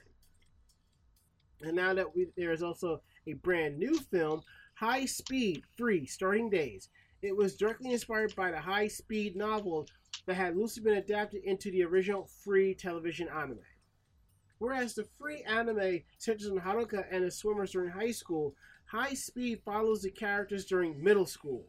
[1.62, 4.43] And now that we, there is also a brand new film,
[4.75, 6.89] High Speed Free Starting Days.
[7.25, 9.89] It was directly inspired by the High Speed novel
[10.27, 13.61] that had loosely been adapted into the original free television anime.
[14.59, 18.55] Whereas the free anime centers on Haruka and the swimmers during high school,
[18.85, 21.64] High Speed follows the characters during middle school.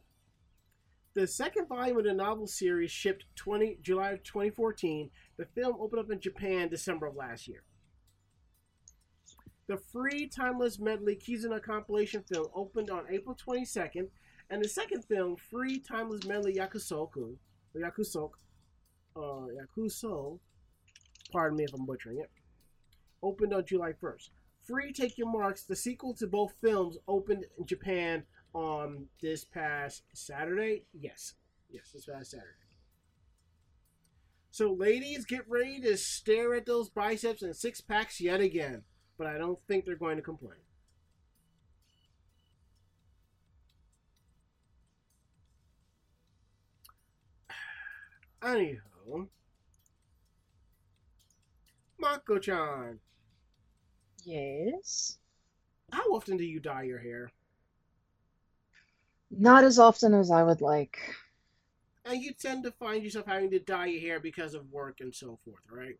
[1.14, 5.08] The second volume of the novel series shipped 20 July of 2014.
[5.38, 7.64] The film opened up in Japan December of last year.
[9.68, 14.08] The free timeless medley Kizuna compilation film opened on April 22nd,
[14.50, 17.36] and the second film, free timeless medley Yakusoku,
[17.74, 18.30] or Yakusok,
[19.16, 20.38] uh, Yakuso,
[21.32, 22.30] pardon me if I'm butchering it,
[23.22, 24.30] opened on July 1st.
[24.62, 30.02] Free Take Your Marks, the sequel to both films, opened in Japan on this past
[30.12, 30.84] Saturday.
[30.92, 31.34] Yes,
[31.70, 32.50] yes, this past Saturday.
[34.50, 38.82] So, ladies, get ready to stare at those biceps and six packs yet again.
[39.18, 40.58] But I don't think they're going to complain.
[48.46, 49.28] Anywho,
[51.98, 53.00] Mako-chan,
[54.24, 55.18] Yes.
[55.92, 57.32] how often do you dye your hair?
[59.30, 60.98] Not as often as I would like.
[62.06, 65.14] And you tend to find yourself having to dye your hair because of work and
[65.14, 65.98] so forth, right?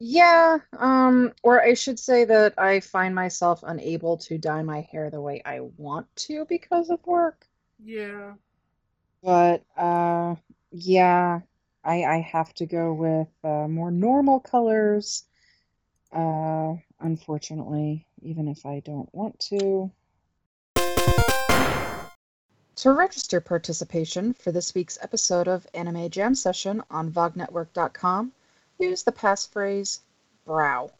[0.00, 5.08] Yeah, um, or I should say that I find myself unable to dye my hair
[5.10, 7.46] the way I want to because of work.
[7.78, 8.34] Yeah.
[9.22, 10.36] But uh,
[10.72, 11.40] yeah,
[11.84, 15.24] I I have to go with uh, more normal colors.
[16.12, 19.90] Uh, unfortunately, even if I don't want to.
[22.76, 28.32] To register participation for this week's episode of Anime Jam Session on VogNetwork.com,
[28.78, 30.00] use the passphrase
[30.44, 30.90] brow.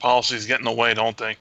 [0.00, 1.36] Policies get in the way, don't they?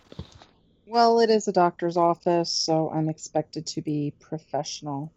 [0.86, 5.12] Well, it is a doctor's office, so I'm expected to be professional.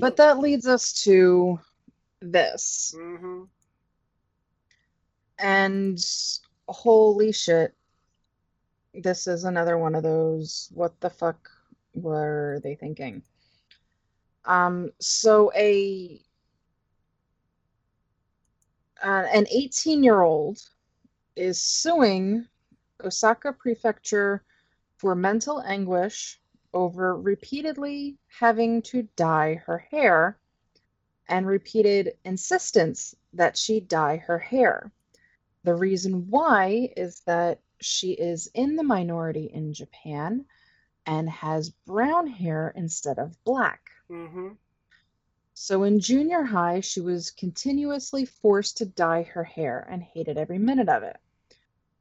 [0.00, 1.58] But that leads us to
[2.20, 2.94] this.
[2.96, 3.44] Mm-hmm.
[5.38, 6.04] And
[6.68, 7.74] holy shit,
[8.92, 11.48] this is another one of those what the fuck
[11.94, 13.22] were they thinking?
[14.44, 16.20] Um, so a
[19.02, 20.58] uh, an 18 year old
[21.36, 22.46] is suing
[23.04, 24.42] Osaka Prefecture
[24.96, 26.40] for mental anguish
[26.78, 30.38] over repeatedly having to dye her hair
[31.28, 34.92] and repeated insistence that she dye her hair.
[35.64, 40.44] The reason why is that she is in the minority in Japan
[41.04, 43.90] and has brown hair instead of black.
[44.08, 44.50] Mm-hmm.
[45.54, 50.58] So in junior high, she was continuously forced to dye her hair and hated every
[50.58, 51.16] minute of it.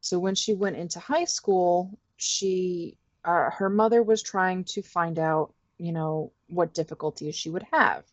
[0.01, 2.97] So when she went into high school, she
[3.27, 8.05] uh, her mother was trying to find out, you know, what difficulties she would have.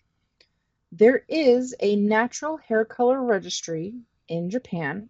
[0.91, 3.95] There is a natural hair color registry
[4.27, 5.09] in Japan.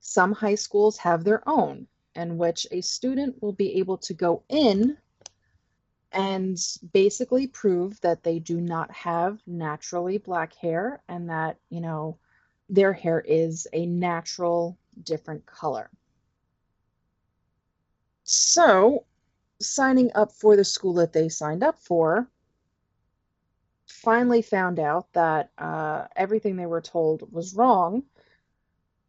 [0.00, 1.86] Some high schools have their own,
[2.16, 4.98] in which a student will be able to go in
[6.10, 6.58] and
[6.92, 12.18] basically prove that they do not have naturally black hair and that, you know,
[12.68, 15.88] their hair is a natural different color.
[18.28, 19.04] So,
[19.60, 22.28] signing up for the school that they signed up for,
[23.86, 28.02] finally found out that uh, everything they were told was wrong,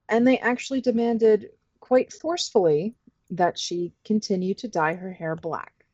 [0.07, 1.49] and they actually demanded
[1.79, 2.93] quite forcefully
[3.31, 5.85] that she continue to dye her hair black.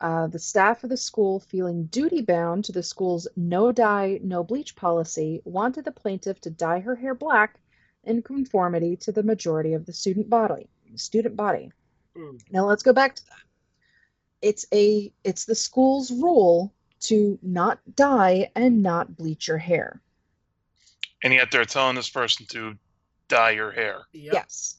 [0.00, 4.42] Uh, the staff of the school, feeling duty bound to the school's no dye, no
[4.42, 7.60] bleach policy, wanted the plaintiff to dye her hair black
[8.02, 10.68] in conformity to the majority of the student body.
[10.96, 11.70] Student body.
[12.16, 12.40] Mm.
[12.50, 13.42] Now let's go back to that.
[14.40, 20.00] It's a it's the school's rule to not dye and not bleach your hair.
[21.22, 22.76] And yet they're telling this person to
[23.28, 24.02] dye your hair.
[24.12, 24.34] Yep.
[24.34, 24.78] Yes.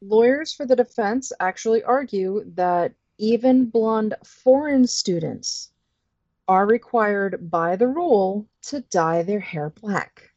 [0.00, 5.70] Lawyers for the defense actually argue that even blonde foreign students
[6.48, 10.31] are required by the rule to dye their hair black.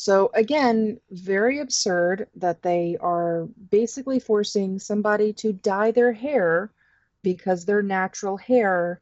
[0.00, 6.70] So, again, very absurd that they are basically forcing somebody to dye their hair
[7.24, 9.00] because their natural hair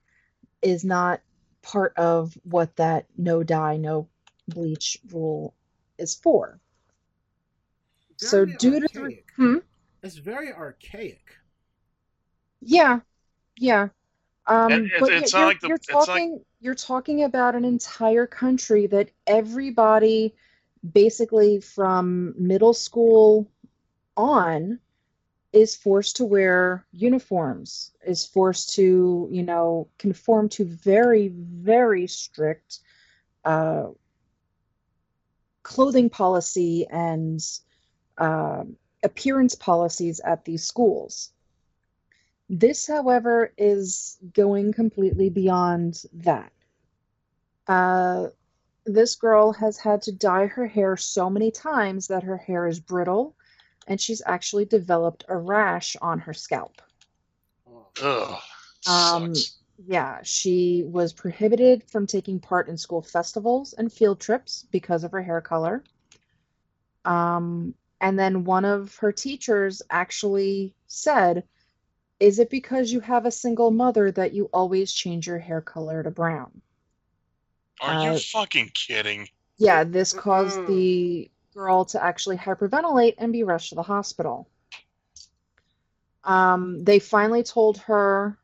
[0.62, 1.20] is not
[1.60, 4.08] part of what that no dye, no
[4.48, 5.52] bleach rule
[5.98, 6.58] is for.
[8.16, 9.58] So, Very due to the, hmm?
[10.02, 11.36] It's very archaic.
[12.62, 13.00] Yeah,
[13.58, 13.88] yeah.
[14.46, 16.30] Um, It- it's- but it's you're, not like the- you're it's like-
[16.60, 20.34] you're talking about an entire country that everybody
[20.92, 23.50] basically from middle school
[24.16, 24.78] on
[25.52, 32.80] is forced to wear uniforms, is forced to, you know, conform to very, very strict
[33.44, 33.86] uh,
[35.62, 37.40] clothing policy and
[38.18, 38.64] uh,
[39.02, 41.30] appearance policies at these schools.
[42.48, 46.52] This, however, is going completely beyond that.
[47.66, 48.28] Uh,
[48.86, 52.80] this girl has had to dye her hair so many times that her hair is
[52.80, 53.34] brittle
[53.88, 56.80] and she's actually developed a rash on her scalp.
[58.02, 58.40] Ugh.
[58.88, 59.34] Um,
[59.84, 65.12] yeah, she was prohibited from taking part in school festivals and field trips because of
[65.12, 65.82] her hair color.
[67.04, 71.44] Um, and then one of her teachers actually said,
[72.20, 76.02] Is it because you have a single mother that you always change your hair color
[76.02, 76.62] to brown?
[77.80, 79.28] Are you uh, fucking kidding?
[79.58, 84.48] Yeah, this caused the girl to actually hyperventilate and be rushed to the hospital.
[86.24, 88.38] Um, they finally told her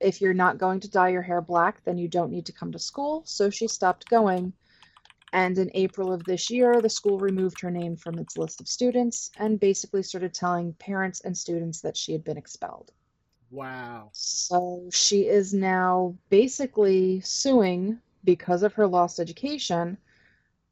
[0.00, 2.72] if you're not going to dye your hair black, then you don't need to come
[2.72, 3.22] to school.
[3.24, 4.52] So she stopped going.
[5.32, 8.68] And in April of this year, the school removed her name from its list of
[8.68, 12.92] students and basically started telling parents and students that she had been expelled.
[13.50, 14.10] Wow.
[14.12, 19.96] So she is now basically suing because of her lost education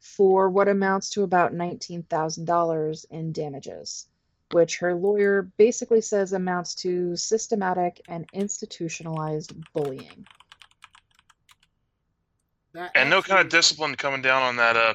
[0.00, 4.08] for what amounts to about $19,000 in damages,
[4.50, 10.26] which her lawyer basically says amounts to systematic and institutionalized bullying.
[12.72, 14.94] That, And no kind of discipline coming down on that uh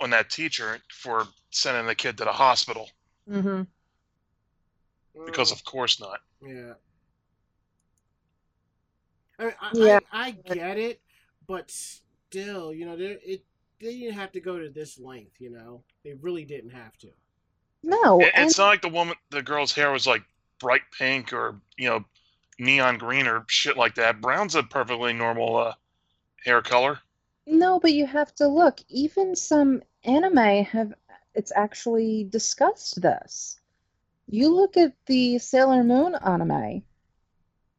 [0.00, 2.88] on that teacher for sending the kid to the hospital
[3.30, 3.62] Mm-hmm.
[5.26, 6.20] because of course not.
[6.44, 6.72] yeah.
[9.38, 9.98] I, mean, I, Yeah.
[10.12, 11.00] I, I get it,
[11.46, 13.44] but still, you know, there it
[13.80, 15.40] they didn't have to go to this length.
[15.40, 17.08] You know, they really didn't have to.
[17.82, 20.22] No, It- and it's not like the woman the girl's hair was like
[20.58, 22.04] bright pink or you know
[22.58, 24.20] neon green or shit like that.
[24.20, 25.74] Brown's a perfectly normal uh
[26.44, 26.98] hair color.
[27.46, 28.80] no, but you have to look.
[28.88, 30.94] Even some anime have
[31.34, 33.58] it's actually discussed this.
[34.28, 36.82] You look at the Sailor Moon anime,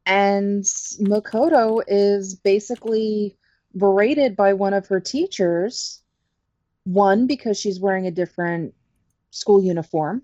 [0.05, 3.37] and Makoto is basically
[3.75, 6.01] berated by one of her teachers.
[6.85, 8.73] One, because she's wearing a different
[9.31, 10.21] school uniform,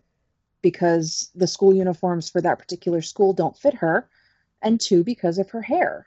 [0.62, 4.08] because the school uniforms for that particular school don't fit her,
[4.62, 6.06] and two, because of her hair.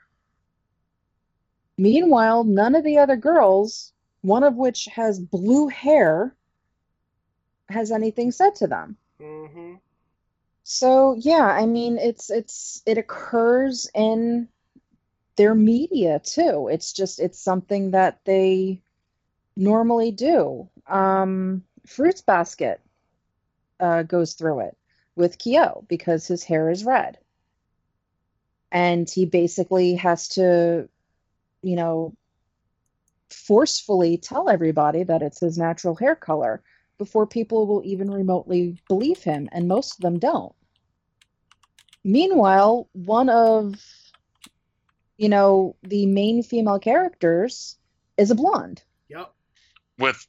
[1.77, 3.91] Meanwhile, none of the other girls,
[4.21, 6.33] one of which has blue hair,
[7.69, 8.95] has anything said to them.
[9.19, 9.75] Mm-hmm.
[10.63, 14.47] So yeah, I mean it's it's it occurs in
[15.35, 16.69] their media too.
[16.71, 18.81] It's just it's something that they
[19.55, 20.69] normally do.
[20.87, 22.81] Um, Fruits Basket
[23.79, 24.77] uh, goes through it
[25.15, 27.17] with Kyo because his hair is red.
[28.71, 30.89] And he basically has to,
[31.61, 32.13] you know,
[33.29, 36.61] forcefully tell everybody that it's his natural hair color
[36.97, 40.55] before people will even remotely believe him, and most of them don't.
[42.03, 43.75] Meanwhile, one of,
[45.17, 47.77] you know, the main female characters
[48.17, 48.83] is a blonde.
[49.09, 49.31] Yep.
[49.97, 50.27] with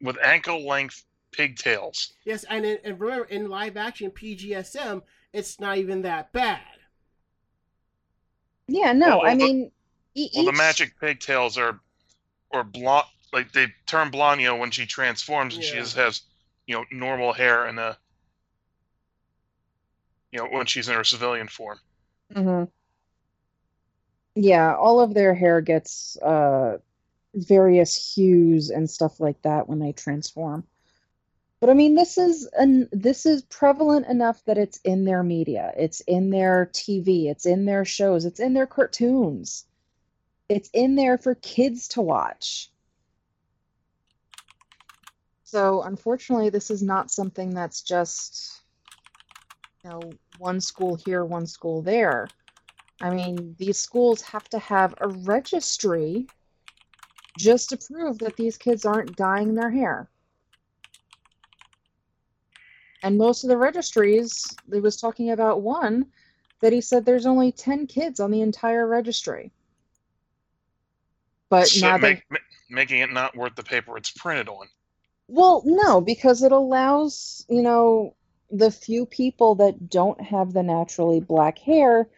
[0.00, 2.12] with ankle length pigtails.
[2.24, 5.02] Yes, and in, and remember, in live action PGSM,
[5.32, 6.60] it's not even that bad.
[8.68, 9.70] Yeah, no, Well, I the- mean,
[10.14, 11.80] e- Well, the magic pigtails are
[12.50, 16.22] or blonde like they turn blonde, you know, when she transforms and she just has,
[16.66, 17.98] you know, normal hair and a
[20.30, 21.78] you know, when she's in her civilian form.
[22.32, 22.70] Mhm.
[24.34, 26.78] Yeah, all of their hair gets uh
[27.34, 30.64] various hues and stuff like that when they transform.
[31.60, 35.72] But I mean, this is an this is prevalent enough that it's in their media,
[35.76, 39.64] it's in their TV, it's in their shows, it's in their cartoons.
[40.48, 42.70] It's in there for kids to watch.
[45.44, 48.60] So unfortunately, this is not something that's just,
[49.82, 52.28] you know, one school here, one school there.
[53.00, 56.26] I mean, these schools have to have a registry
[57.36, 60.08] just to prove that these kids aren't dyeing their hair.
[63.02, 66.06] And most of the registries, they was talking about one
[66.60, 69.52] that he said there's only 10 kids on the entire registry.
[71.50, 72.38] But So now make, ma-
[72.70, 74.68] making it not worth the paper it's printed on.
[75.28, 78.14] Well, no, because it allows, you know,
[78.50, 82.08] the few people that don't have the naturally black hair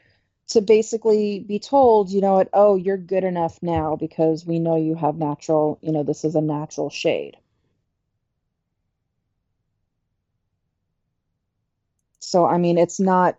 [0.48, 4.76] to basically be told, you know what, oh, you're good enough now because we know
[4.76, 7.36] you have natural, you know, this is a natural shade.
[12.20, 13.38] So, I mean, it's not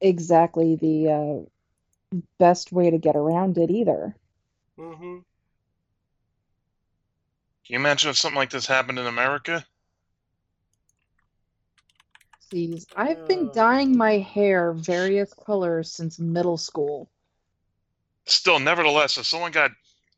[0.00, 4.16] exactly the uh, best way to get around it either.
[4.78, 5.18] Mm-hmm.
[7.66, 9.64] Can you imagine if something like this happened in America?
[12.52, 17.08] Jeez, I've been dyeing my hair various colors since middle school.
[18.26, 19.72] Still, nevertheless, if someone got,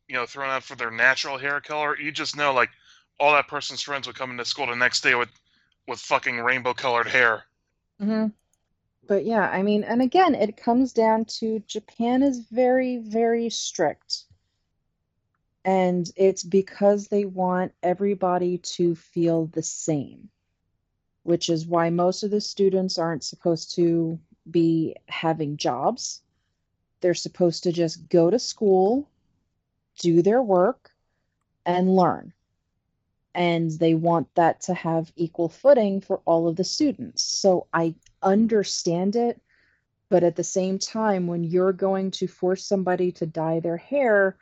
[0.07, 2.69] you know, thrown out for their natural hair color, you just know, like,
[3.19, 5.29] all that person's friends would come into school the next day with,
[5.87, 7.45] with fucking rainbow colored hair.
[7.99, 8.27] hmm
[9.07, 14.25] But yeah, I mean, and again, it comes down to Japan is very, very strict.
[15.63, 20.29] And it's because they want everybody to feel the same,
[21.23, 24.19] which is why most of the students aren't supposed to
[24.49, 26.21] be having jobs.
[27.01, 29.09] They're supposed to just go to school,
[29.99, 30.91] do their work,
[31.65, 32.33] and learn.
[33.35, 37.23] And they want that to have equal footing for all of the students.
[37.23, 39.39] So I understand it,
[40.09, 44.35] but at the same time, when you're going to force somebody to dye their hair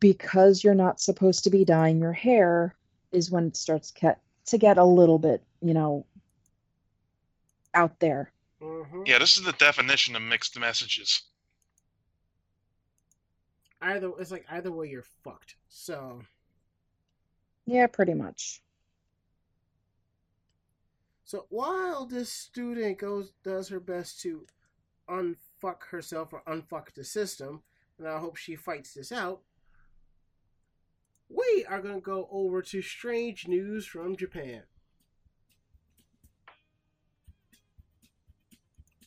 [0.00, 2.74] because you're not supposed to be dyeing your hair,
[3.12, 3.92] is when it starts
[4.46, 6.06] to get a little bit, you know,
[7.74, 8.32] out there.
[8.62, 9.02] Mm-hmm.
[9.06, 11.22] Yeah, this is the definition of mixed messages.
[13.82, 15.56] Either it's like either way you're fucked.
[15.68, 16.22] So
[17.66, 18.62] Yeah, pretty much.
[21.24, 24.46] so while this student goes does her best to
[25.08, 27.62] unfuck herself or unfuck the system,
[27.98, 29.42] and I hope she fights this out.
[31.28, 34.62] We are gonna go over to strange news from Japan.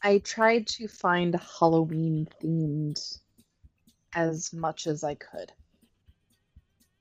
[0.02, 3.20] I tried to find Halloween themed
[4.14, 5.52] as much as I could.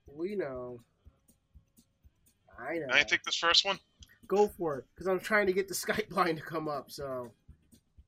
[0.07, 0.81] We know.
[2.59, 2.87] I know.
[2.87, 3.79] Can I take this first one?
[4.27, 6.91] Go for it, because I'm trying to get the Skype line to come up.
[6.91, 7.31] So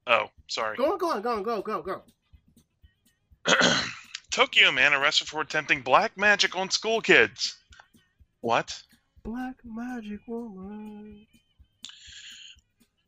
[0.07, 0.75] Oh, sorry.
[0.77, 2.01] go on, go on, go on, go, go, go.
[4.31, 7.57] Tokyo man arrested for attempting black magic on school kids.
[8.41, 8.81] What?
[9.23, 11.25] Black magic woman.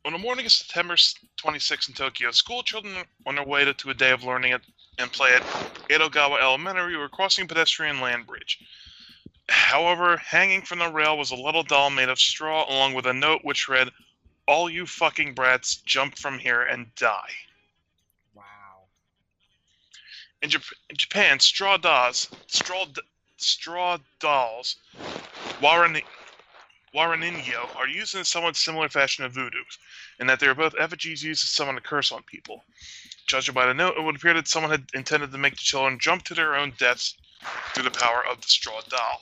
[0.05, 0.97] On the morning of September
[1.37, 2.93] 26 in Tokyo, school children
[3.25, 4.61] on their way to, to a day of learning at,
[4.99, 5.41] and play at
[5.89, 8.59] Edogawa Elementary were crossing a pedestrian land bridge.
[9.47, 13.13] However, hanging from the rail was a little doll made of straw along with a
[13.13, 13.91] note which read,
[14.45, 17.31] All you fucking brats, jump from here and die.
[18.35, 18.43] Wow.
[20.41, 23.01] In, Jap- in Japan, straw dolls, straw, d-
[23.37, 24.75] straw dolls,
[25.61, 26.03] warani-
[26.93, 29.63] wara ningyo, are used in a somewhat similar fashion to voodoo,
[30.19, 32.63] in that they are both effigies used to summon a curse on people.
[33.27, 35.97] Judging by the note, it would appear that someone had intended to make the children
[35.99, 37.15] jump to their own deaths
[37.73, 39.21] through the power of the straw doll.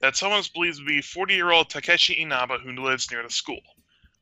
[0.00, 3.60] That someone is believed to be 40-year-old Takeshi Inaba, who lives near the school.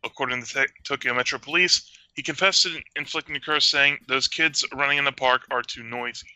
[0.05, 4.99] According to Tokyo Metro Police, he confessed to inflicting the curse, saying, "Those kids running
[4.99, 6.29] in the park are too noisy."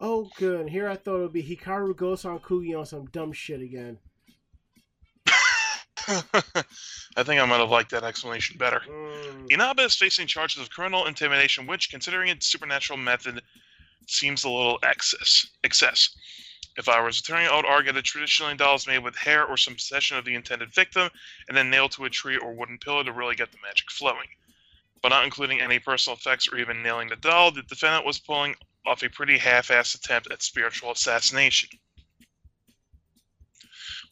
[0.00, 0.68] Oh, good.
[0.68, 3.98] Here I thought it would be Hikaru Gosunkugi on some dumb shit again.
[7.16, 8.80] I think I might have liked that explanation better.
[8.88, 9.50] Mm.
[9.50, 13.42] Inaba is facing charges of criminal intimidation, which, considering its supernatural method,
[14.06, 15.46] seems a little excess.
[15.64, 16.10] excess.
[16.76, 19.74] If I was attorney, I would argue that traditionally dolls made with hair or some
[19.74, 21.10] possession of the intended victim,
[21.48, 24.28] and then nailed to a tree or wooden pillar to really get the magic flowing.
[25.02, 28.54] But not including any personal effects or even nailing the doll, the defendant was pulling
[28.84, 31.70] off a pretty half-assed attempt at spiritual assassination.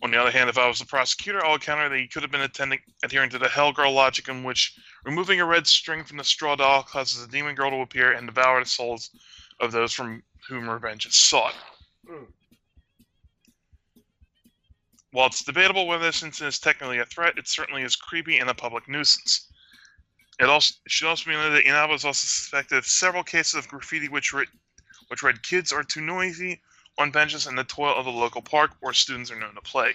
[0.05, 2.21] On the other hand, if I was the prosecutor, I would counter that he could
[2.21, 6.05] have been attending, adhering to the Hell Girl logic in which removing a red string
[6.05, 9.09] from the straw doll causes a demon girl to appear and devour the souls
[9.61, 11.55] of those from whom revenge is sought.
[12.07, 12.27] Mm.
[15.13, 18.51] While it's debatable whether this incident is technically a threat, it certainly is creepy and
[18.51, 19.51] a public nuisance.
[20.39, 23.55] It also it should also be noted that Inaba is also suspected of several cases
[23.55, 24.49] of graffiti which read,
[25.09, 26.61] which read "Kids are too noisy"
[26.99, 29.95] on benches in the toilet of the local park where students are known to play.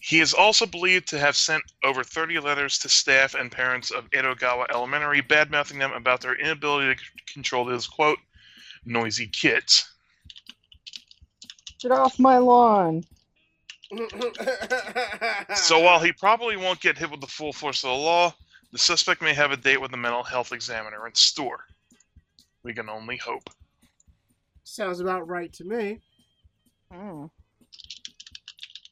[0.00, 4.08] He is also believed to have sent over 30 letters to staff and parents of
[4.10, 8.18] Edogawa Elementary, badmouthing them about their inability to c- control his quote
[8.84, 9.90] noisy kids.
[11.80, 13.04] Get off my lawn.
[15.54, 18.34] So while he probably won't get hit with the full force of the law,
[18.70, 21.64] the suspect may have a date with the mental health examiner in store.
[22.62, 23.48] We can only hope.
[24.68, 25.98] Sounds about right to me.
[26.94, 27.30] Oh.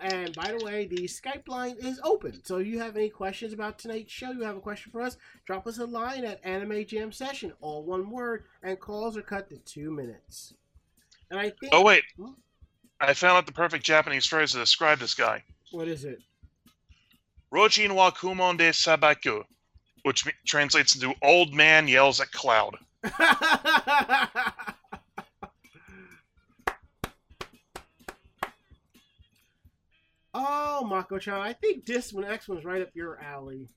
[0.00, 2.42] And by the way, the Skype line is open.
[2.44, 5.18] So if you have any questions about tonight's show, you have a question for us,
[5.46, 9.50] drop us a line at Anime Jam Session, all one word, and calls are cut
[9.50, 10.54] to two minutes.
[11.30, 11.72] And I think.
[11.72, 12.32] Oh wait, Hmm?
[12.98, 15.42] I found out the perfect Japanese phrase to describe this guy:
[15.72, 16.20] What is it?
[17.52, 19.44] Rojin wa kumon de sabaku,
[20.04, 22.76] which translates into old man yells at cloud.
[30.36, 33.68] oh, Mako-chan, I think this one, next one's right up your alley.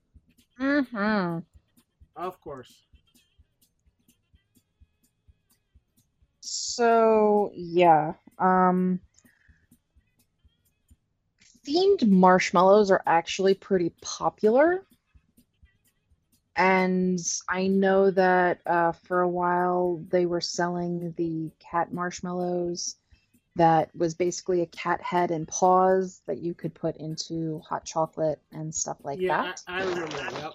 [0.59, 1.39] Mm-hmm.
[2.15, 2.83] Of course.
[6.41, 8.99] So yeah, um,
[11.65, 14.83] themed marshmallows are actually pretty popular.
[16.55, 22.95] And I know that uh, for a while they were selling the cat marshmallows
[23.59, 28.39] that was basically a cat head and paws that you could put into hot chocolate
[28.53, 29.61] and stuff like yeah, that.
[29.67, 30.31] I, I remember that.
[30.31, 30.53] Yep.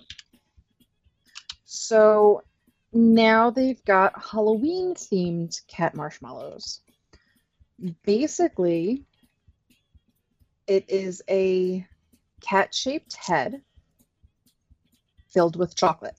[1.66, 2.42] So
[2.94, 6.80] now they've got Halloween themed cat marshmallows.
[8.06, 9.04] Basically,
[10.66, 11.86] it is a
[12.40, 13.60] cat shaped head
[15.28, 16.16] filled with chocolate.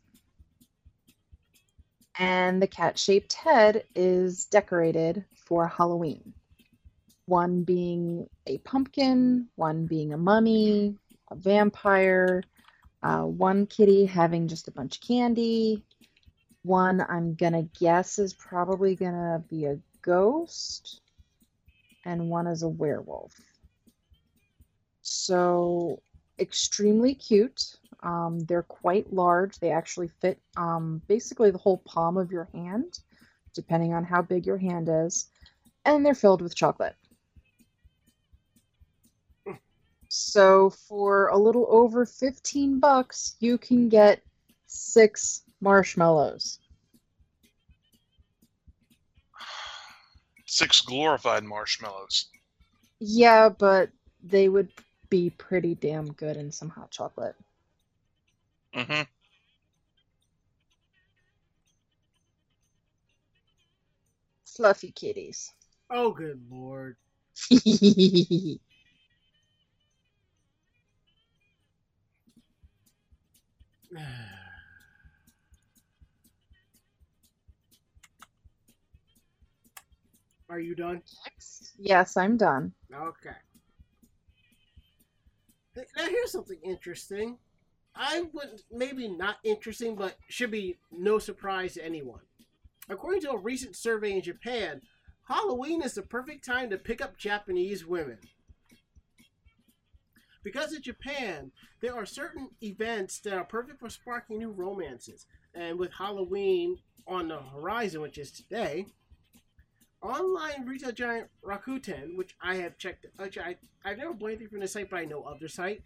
[2.19, 6.35] And the cat shaped head is decorated for Halloween.
[7.27, 10.95] One being a pumpkin, one being a mummy,
[11.31, 12.43] a vampire,
[13.01, 15.83] uh, one kitty having just a bunch of candy,
[16.63, 21.01] one I'm gonna guess is probably gonna be a ghost,
[22.05, 23.33] and one is a werewolf.
[25.01, 26.01] So
[26.39, 27.75] extremely cute.
[28.01, 29.59] Um, they're quite large.
[29.59, 32.99] They actually fit um, basically the whole palm of your hand,
[33.53, 35.27] depending on how big your hand is,
[35.85, 36.95] and they're filled with chocolate.
[40.17, 44.21] So for a little over 15 bucks, you can get
[44.65, 46.57] six marshmallows.
[50.45, 52.29] Six glorified marshmallows.
[53.01, 53.89] Yeah, but
[54.23, 54.71] they would
[55.09, 57.35] be pretty damn good in some hot chocolate.
[58.73, 59.01] hmm
[64.45, 65.51] Fluffy kitties.
[65.89, 66.95] Oh, good lord.
[80.49, 81.01] Are you done?
[81.77, 82.71] yes, I'm done.
[82.93, 83.31] Okay.
[85.75, 87.37] Now here's something interesting.
[87.95, 92.21] I would maybe not interesting, but should be no surprise to anyone.
[92.89, 94.81] According to a recent survey in Japan,
[95.27, 98.19] Halloween is the perfect time to pick up Japanese women.
[100.45, 101.51] Because in Japan,
[101.81, 105.25] there are certain events that are perfect for sparking new romances.
[105.55, 106.77] And with Halloween
[107.07, 108.85] on the horizon, which is today,
[110.03, 114.59] online retail giant Rakuten, which I have checked, which I, I've never bought anything from
[114.59, 115.81] the site, but I know of their site.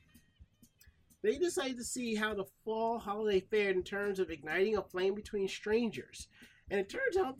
[1.23, 5.15] They decided to see how the fall holiday fared in terms of igniting a flame
[5.15, 6.27] between strangers.
[6.69, 7.37] And it turns out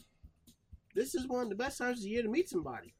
[0.96, 2.94] this is one of the best times of the year to meet somebody.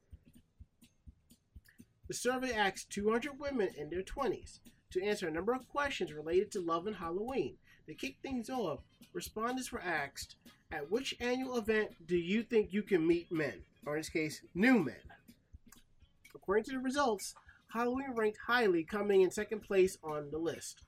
[2.10, 4.58] The survey asked 200 women in their 20s
[4.90, 7.54] to answer a number of questions related to love and Halloween.
[7.86, 8.80] To kick things off,
[9.12, 10.34] respondents were asked,
[10.72, 13.62] At which annual event do you think you can meet men?
[13.86, 14.96] Or in this case, new men.
[16.34, 17.36] According to the results,
[17.72, 20.82] Halloween ranked highly, coming in second place on the list.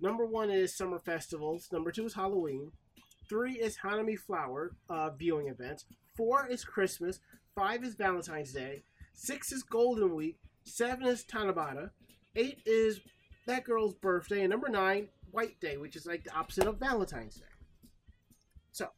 [0.00, 1.68] Number one is summer festivals.
[1.70, 2.72] Number two is Halloween.
[3.28, 5.84] Three is Hanami Flower uh, viewing events.
[6.16, 7.20] Four is Christmas.
[7.54, 8.82] Five is Valentine's Day.
[9.14, 10.38] Six is Golden Week.
[10.64, 11.90] Seven is Tanabata.
[12.36, 13.00] Eight is
[13.46, 14.40] that girl's birthday.
[14.40, 17.44] And number nine, White Day, which is like the opposite of Valentine's Day.
[18.72, 18.88] So,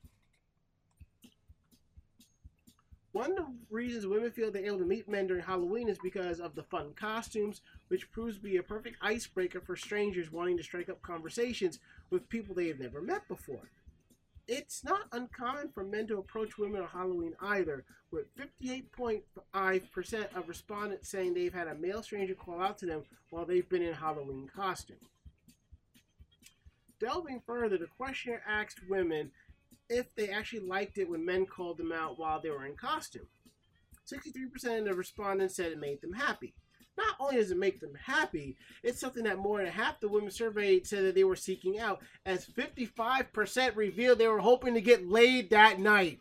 [3.12, 6.41] one of the reasons women feel they're able to meet men during Halloween is because
[6.41, 10.62] of the fun costumes, which proves to be a perfect icebreaker for strangers wanting to
[10.62, 11.78] strike up conversations
[12.11, 13.70] with people they have never met before.
[14.46, 21.08] It's not uncommon for men to approach women on Halloween either, with 58.5% of respondents
[21.08, 24.50] saying they've had a male stranger call out to them while they've been in Halloween
[24.54, 24.98] costume.
[27.00, 29.30] Delving further, the questionnaire asked women
[29.88, 33.26] if they actually liked it when men called them out while they were in costume.
[34.10, 36.54] 63% of respondents said it made them happy.
[36.96, 40.30] Not only does it make them happy, it's something that more than half the women
[40.30, 45.08] surveyed said that they were seeking out, as 55% revealed they were hoping to get
[45.08, 46.20] laid that night.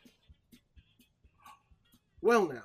[2.21, 2.63] Well, now.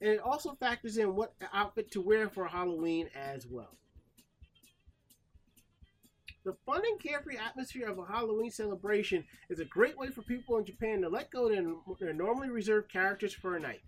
[0.00, 3.76] And it also factors in what outfit to wear for Halloween as well.
[6.44, 10.56] The fun and carefree atmosphere of a Halloween celebration is a great way for people
[10.56, 13.80] in Japan to let go of their, normally reserved characters for a night.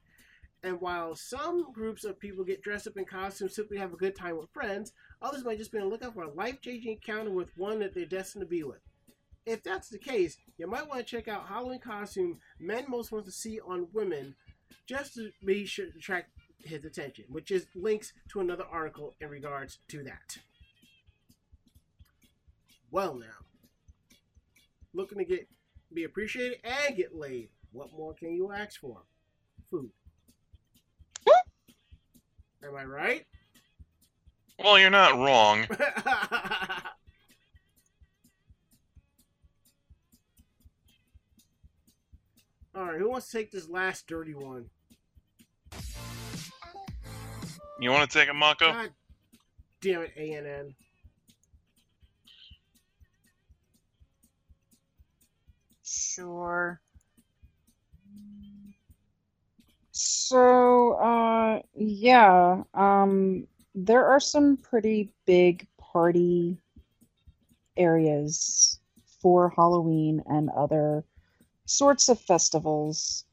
[0.63, 3.97] And while some groups of people get dressed up in costumes simply to have a
[3.97, 4.93] good time with friends,
[5.23, 7.95] others might just be on the lookout for a life changing encounter with one that
[7.95, 8.81] they're destined to be with.
[9.47, 13.25] If that's the case, you might want to check out Halloween costume men most want
[13.25, 14.35] to see on women
[14.87, 19.29] just to be sure to attract his attention, which is links to another article in
[19.29, 20.39] regards to that.
[22.91, 23.47] Well now.
[24.93, 25.49] Looking to get
[25.93, 27.49] be appreciated and get laid.
[27.73, 29.03] What more can you ask for?
[29.71, 29.91] Food.
[32.63, 33.25] Am I right?
[34.59, 35.67] Well, you're not wrong.
[42.77, 44.67] Alright, who wants to take this last dirty one?
[47.81, 48.73] You want to take a Mako?
[48.73, 48.91] God
[49.81, 50.75] damn it, ANN.
[55.83, 56.81] Sure.
[60.03, 66.59] So, uh, yeah, um, there are some pretty big party
[67.77, 68.79] areas
[69.23, 71.05] for Halloween and other
[71.67, 73.25] sorts of festivals.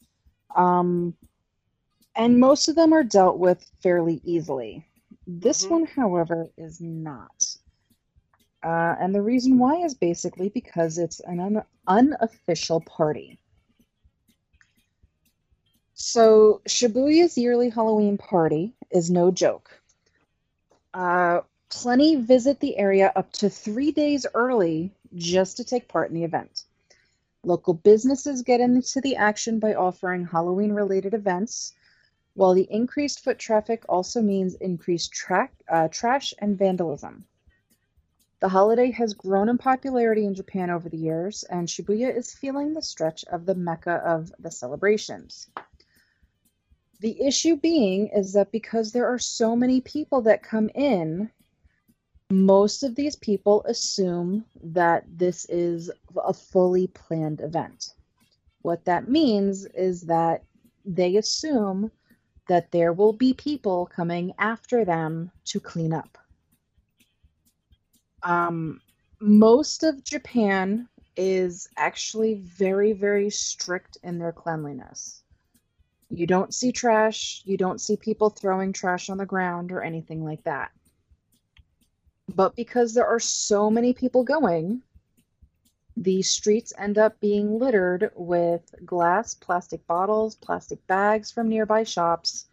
[0.56, 1.16] Um,
[2.16, 4.86] and most of them are dealt with fairly easily.
[5.28, 5.70] This Mhm.
[5.70, 7.58] one, however, is not.
[8.64, 13.40] Uh, and the reason why is basically because it's an un- unofficial party.
[16.00, 19.82] So, Shibuya's yearly Halloween party is no joke.
[20.94, 26.16] Uh, plenty visit the area up to three days early just to take part in
[26.16, 26.66] the event.
[27.44, 31.74] Local businesses get into the action by offering Halloween related events,
[32.36, 37.26] while the increased foot traffic also means increased tra- uh, trash and vandalism.
[38.40, 42.76] The holiday has grown in popularity in Japan over the years, and Shibuya is feeling
[42.76, 45.48] the stretch of the mecca of the celebrations.
[47.00, 51.30] The issue being is that because there are so many people that come in,
[52.30, 55.92] most of these people assume that this is
[56.26, 57.94] a fully planned event.
[58.64, 60.44] What that means is that
[60.84, 61.92] they assume
[62.48, 66.18] that there will be people coming after them to clean up.
[68.24, 68.82] Um,
[69.20, 75.24] most of Japan is actually very, very strict in their cleanliness.
[76.10, 80.24] You don't see trash, you don't see people throwing trash on the ground or anything
[80.24, 80.72] like that.
[82.34, 84.82] But because there are so many people going,
[85.96, 92.48] the streets end up being littered with glass, plastic bottles, plastic bags from nearby shops,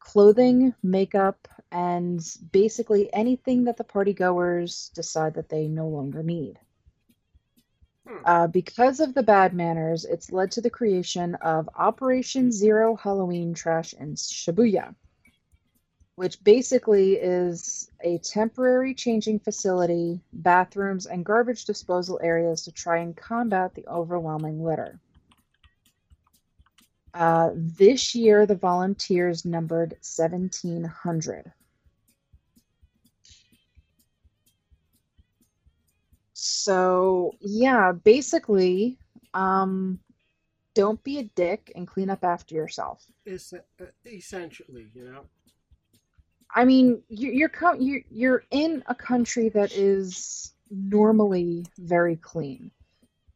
[0.00, 2.20] clothing, makeup, and
[2.50, 6.58] basically anything that the party goers decide that they no longer need.
[8.08, 8.16] Hmm.
[8.24, 13.52] Uh, because of the bad manners, it's led to the creation of Operation Zero Halloween
[13.52, 14.94] Trash in Shibuya,
[16.14, 23.14] which basically is a temporary changing facility, bathrooms, and garbage disposal areas to try and
[23.14, 24.98] combat the overwhelming litter.
[27.12, 31.52] Uh, this year, the volunteers numbered 1,700.
[36.40, 38.96] So, yeah, basically,
[39.34, 39.98] um,
[40.72, 43.04] don't be a dick and clean up after yourself.
[43.26, 43.58] It's uh,
[44.06, 45.24] essentially, you know.
[46.54, 52.70] I mean, you- you're co- you're you're in a country that is normally very clean.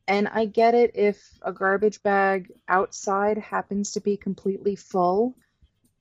[0.07, 5.35] And I get it if a garbage bag outside happens to be completely full.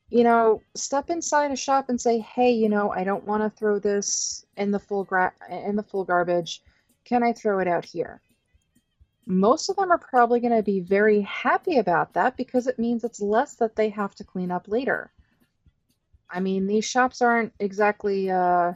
[0.10, 3.50] You know, step inside a shop and say, "Hey, you know, I don't want to
[3.58, 6.62] throw this in the full gra- in the full garbage.
[7.06, 8.22] Can I throw it out here?"
[9.28, 13.04] Most of them are probably going to be very happy about that because it means
[13.04, 15.12] it's less that they have to clean up later.
[16.30, 18.74] I mean, these shops aren't exactly uh,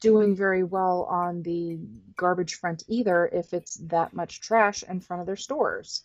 [0.00, 1.78] doing very well on the
[2.16, 6.04] garbage front either if it's that much trash in front of their stores.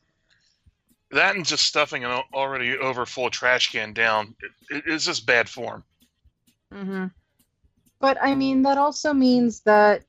[1.11, 5.25] That and just stuffing an already over full trash can down it, it- it's just
[5.25, 5.83] bad form.
[6.73, 7.05] Mm-hmm.
[7.99, 10.03] But I mean, that also means that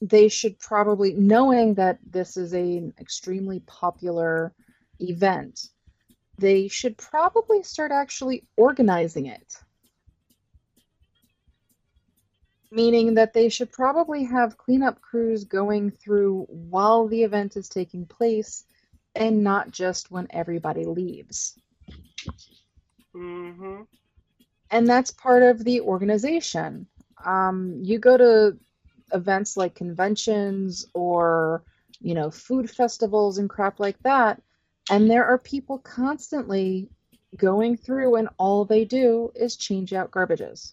[0.00, 4.54] they should probably, knowing that this is an extremely popular
[4.98, 5.66] event,
[6.38, 9.56] they should probably start actually organizing it.
[12.72, 18.06] Meaning that they should probably have cleanup crews going through while the event is taking
[18.06, 18.64] place
[19.14, 21.58] and not just when everybody leaves.
[23.16, 23.82] Mm-hmm.
[24.70, 26.86] and that's part of the organization.
[27.24, 28.56] Um, you go to
[29.12, 31.62] events like conventions or
[32.00, 34.42] you know food festivals and crap like that,
[34.90, 36.88] and there are people constantly
[37.36, 40.72] going through and all they do is change out garbages.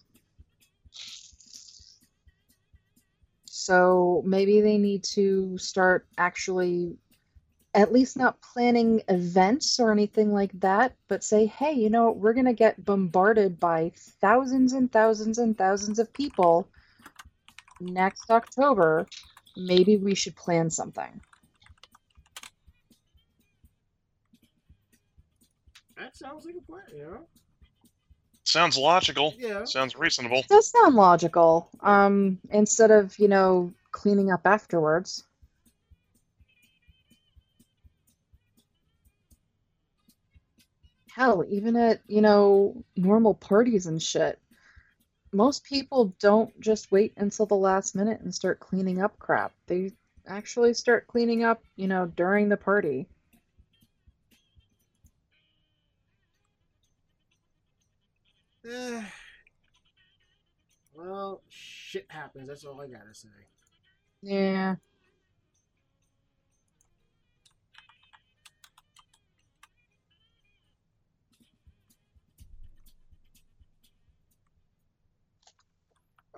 [3.44, 6.96] So maybe they need to start actually
[7.74, 12.32] at least not planning events or anything like that, but say, hey, you know, we're
[12.32, 16.68] going to get bombarded by thousands and thousands and thousands of people
[17.80, 19.06] next October.
[19.56, 21.20] Maybe we should plan something.
[25.96, 27.26] That sounds like a plan, you know?
[28.44, 29.34] Sounds logical.
[29.36, 29.64] Yeah.
[29.64, 30.42] Sounds reasonable.
[30.48, 31.68] does sound logical.
[31.80, 35.24] Um, instead of, you know, cleaning up afterwards.
[41.10, 44.38] Hell, even at, you know, normal parties and shit,
[45.32, 49.52] most people don't just wait until the last minute and start cleaning up crap.
[49.66, 49.92] They
[50.26, 53.08] actually start cleaning up, you know, during the party.
[60.94, 62.48] Well, shit happens.
[62.48, 63.28] That's all I gotta say.
[64.20, 64.74] Yeah.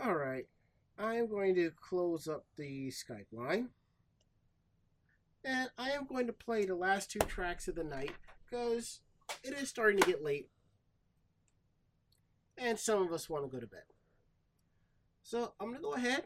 [0.03, 0.47] All right.
[0.99, 3.69] I am going to close up the Skype line.
[5.45, 8.13] And I am going to play the last two tracks of the night
[8.45, 9.01] because
[9.43, 10.49] it is starting to get late.
[12.59, 13.85] And some of us want to go to bed.
[15.23, 16.25] So I'm going to go ahead,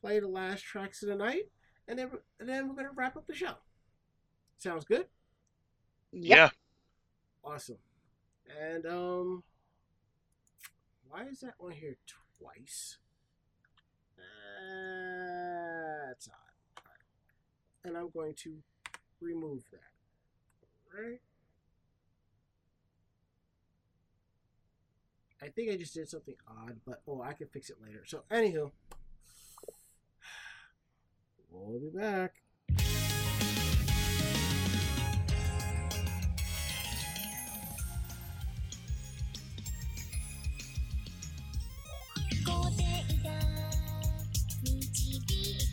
[0.00, 1.50] play the last tracks of the night,
[1.88, 2.10] and then,
[2.40, 3.54] and then we're going to wrap up the show.
[4.58, 5.06] Sounds good?
[6.12, 6.38] Yep.
[6.38, 6.50] Yeah.
[7.44, 7.78] Awesome.
[8.60, 9.42] And um
[11.08, 11.96] why is that one here
[12.38, 12.98] twice?
[14.18, 16.84] Uh, that's odd.
[17.84, 18.56] And I'm going to
[19.20, 20.96] remove that.
[20.96, 21.20] Right?
[25.42, 28.04] I think I just did something odd, but oh I can fix it later.
[28.06, 28.70] So anywho.
[31.50, 32.34] We'll be back.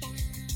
[0.01, 0.50] Bye.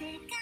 [0.00, 0.35] música.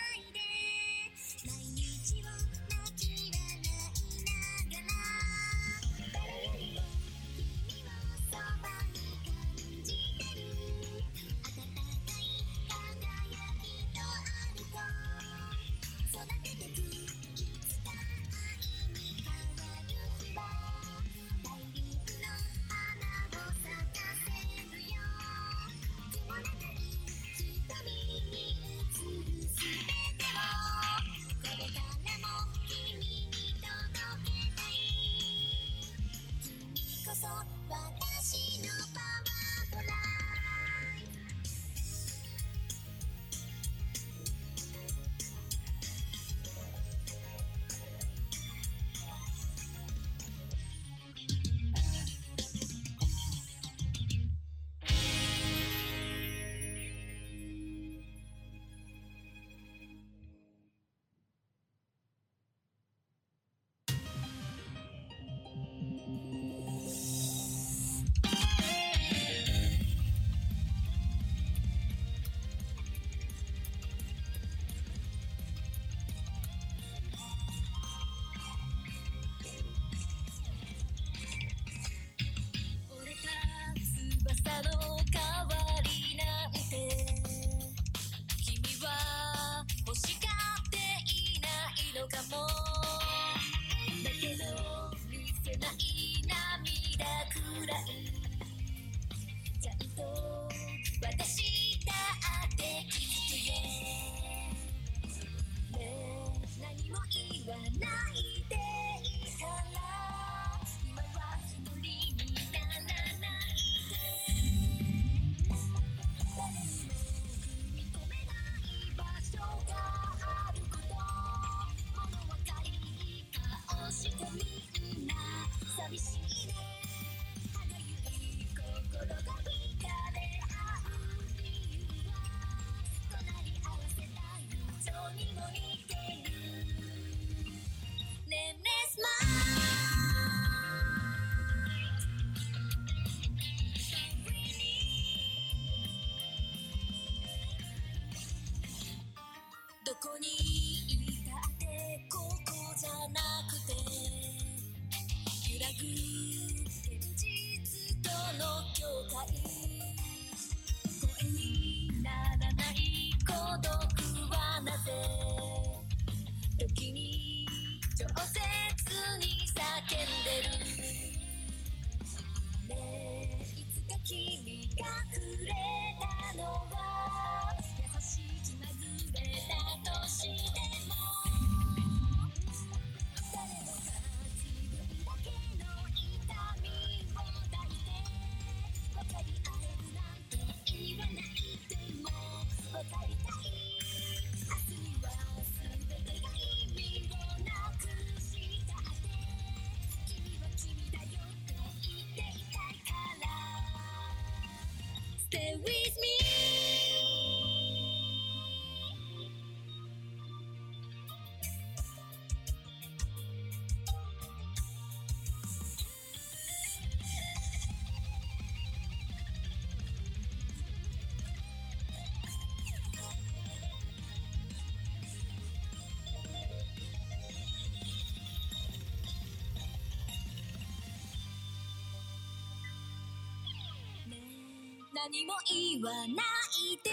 [235.05, 236.91] 何も言わないで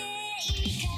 [0.68, 0.90] いい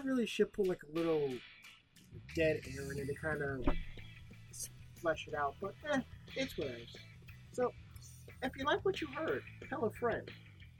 [0.00, 1.28] I really should put like a little
[2.34, 3.74] dead air in it to kind of
[5.00, 6.00] flesh it out, but eh,
[6.36, 6.96] it's what it is.
[7.52, 7.72] So,
[8.42, 10.30] if you like what you heard, tell a friend.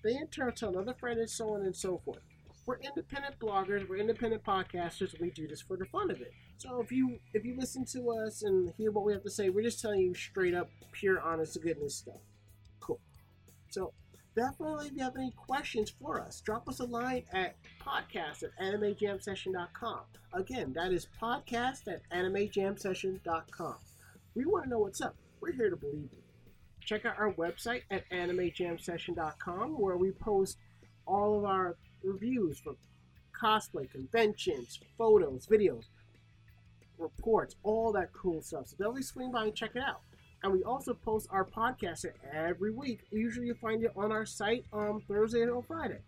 [0.02, 2.20] They in turn tell another friend, and so on and so forth.
[2.64, 6.32] We're independent bloggers, we're independent podcasters, we do this for the fun of it.
[6.56, 9.51] So if you if you listen to us and hear what we have to say,
[9.51, 12.20] we're just telling you straight up, pure, honest goodness stuff.
[12.80, 13.01] Cool.
[13.68, 13.92] So
[14.40, 18.58] definitely if you have any questions for us, drop us a line at podcast at
[18.58, 20.00] animejamsession.com.
[20.32, 23.74] Again, that is podcast at animejamsession.com.
[24.34, 25.14] We want to know what's up.
[25.40, 26.22] We're here to believe you.
[26.80, 30.56] Check out our website at animejamsession.com where we post
[31.06, 32.76] all of our reviews for
[33.38, 35.84] cosplay, conventions, photos, videos,
[36.96, 38.68] reports, all that cool stuff.
[38.68, 40.00] So definitely swing by and check it out.
[40.42, 43.00] And we also post our podcast every week.
[43.10, 45.98] Usually you find it on our site on Thursday or Friday.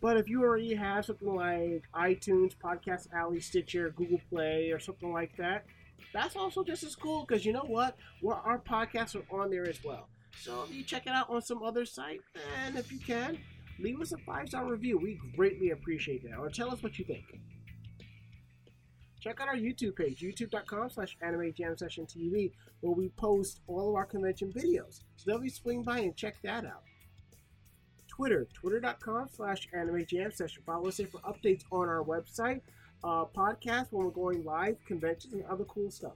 [0.00, 5.12] But if you already have something like iTunes, Podcast Alley, Stitcher, Google Play, or something
[5.12, 5.64] like that,
[6.12, 7.96] that's also just as cool because you know what?
[8.22, 10.08] Well, our podcasts are on there as well.
[10.40, 12.20] So if you check it out on some other site,
[12.64, 13.38] and if you can,
[13.78, 14.98] leave us a five star review.
[14.98, 16.38] We greatly appreciate that.
[16.38, 17.24] Or tell us what you think.
[19.20, 23.90] Check out our YouTube page, youtube.com slash anime jam session TV, where we post all
[23.90, 25.00] of our convention videos.
[25.16, 26.82] So definitely swing by and check that out.
[28.08, 30.62] Twitter, twitter.com slash anime jam session.
[30.64, 32.60] Follow us there for updates on our website,
[33.04, 36.14] uh, podcast when we're going live, conventions, and other cool stuff.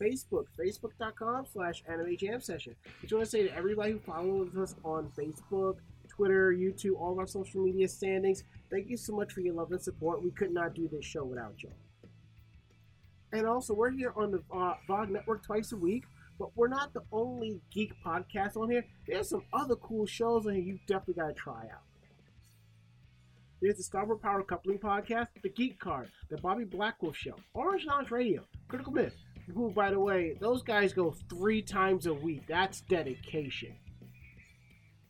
[0.00, 2.76] Facebook, facebook.com slash anime jam session.
[2.86, 5.76] I just want to say to everybody who follows us on Facebook,
[6.08, 9.72] Twitter, YouTube, all of our social media standings, thank you so much for your love
[9.72, 10.22] and support.
[10.22, 11.70] We could not do this show without you.
[13.32, 16.04] And also, we're here on the uh, VOG Network twice a week,
[16.38, 18.84] but we're not the only geek podcast on here.
[19.06, 21.82] There's some other cool shows on here you definitely got to try out.
[23.60, 28.10] There's the Starboard Power Coupling Podcast, The Geek Card, The Bobby Blackwolf Show, Orange Lounge
[28.10, 29.16] Radio, Critical Myth,
[29.54, 32.42] who, by the way, those guys go three times a week.
[32.46, 33.74] That's dedication.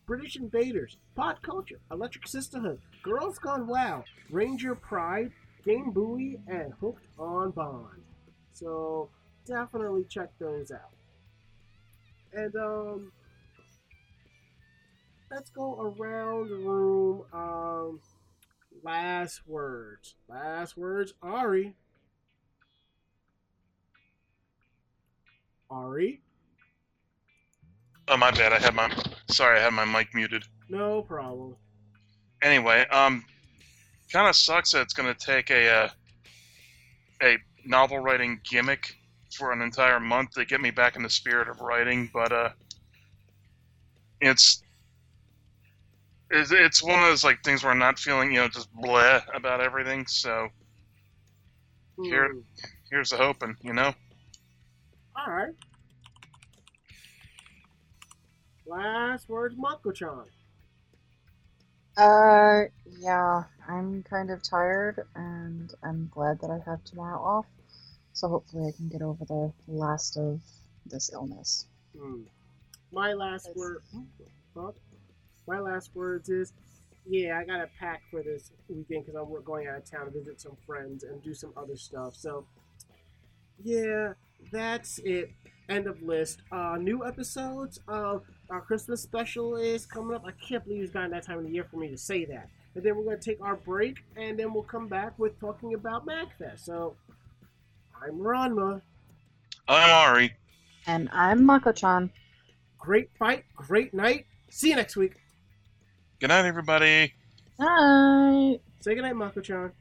[0.06, 5.30] British Invaders, Pod Culture, Electric Sisterhood, Girls Gone Wow, Ranger Pride,
[5.64, 8.02] Game Buoy, and Hooked on Bond.
[8.52, 9.10] So
[9.46, 10.90] definitely check those out.
[12.32, 13.12] And um,
[15.30, 17.22] let's go around the room.
[17.32, 18.00] Um,
[18.82, 20.16] last words.
[20.28, 21.14] Last words.
[21.22, 21.76] Ari.
[25.70, 26.20] Ari.
[28.08, 28.52] Oh my bad.
[28.52, 28.90] I had my
[29.28, 29.60] sorry.
[29.60, 30.42] I had my mic muted.
[30.68, 31.54] No problem.
[32.42, 33.24] Anyway, um,
[34.12, 35.88] kind of sucks that it's gonna take a uh,
[37.22, 38.94] a novel writing gimmick
[39.36, 42.50] for an entire month to get me back in the spirit of writing, but uh,
[44.20, 44.62] it's
[46.30, 49.22] it's, it's one of those like things where I'm not feeling you know just bleh
[49.34, 50.06] about everything.
[50.06, 50.48] So
[52.02, 52.40] Here- Hmm.
[52.90, 53.94] here's the hoping, you know.
[55.16, 55.54] All right.
[58.66, 60.24] Last words, Mako-chan.
[61.96, 62.64] Uh,
[63.00, 67.46] yeah, I'm kind of tired and I'm glad that I have tomorrow off.
[68.12, 70.40] So hopefully I can get over the last of
[70.86, 71.66] this illness.
[71.98, 72.22] Hmm.
[72.92, 73.82] My last word.
[75.46, 76.52] My last words is,
[77.06, 80.40] yeah, I gotta pack for this weekend because I'm going out of town to visit
[80.40, 82.14] some friends and do some other stuff.
[82.16, 82.46] So,
[83.62, 84.14] yeah,
[84.52, 85.30] that's it.
[85.68, 86.42] End of list.
[86.52, 90.24] Uh, new episodes of our Christmas special is coming up.
[90.24, 92.48] I can't believe it's gotten that time of the year for me to say that.
[92.74, 96.06] And then we're gonna take our break, and then we'll come back with talking about
[96.06, 96.60] MagFest.
[96.60, 96.94] So,
[98.00, 98.80] I'm Ranma.
[99.66, 100.36] I'm Ari.
[100.86, 102.10] And I'm Mako-chan.
[102.78, 104.26] Great fight, great night.
[104.50, 105.14] See you next week.
[106.20, 107.12] Good night, everybody.
[107.58, 108.60] Night.
[108.80, 109.72] Say goodnight, Mako-chan.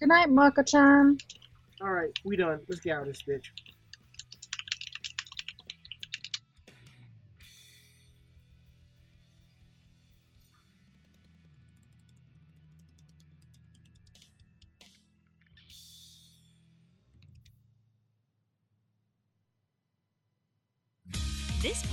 [0.00, 1.18] Good night, Mako-chan.
[1.82, 2.60] All right, we done.
[2.68, 3.50] Let's get out of this bitch.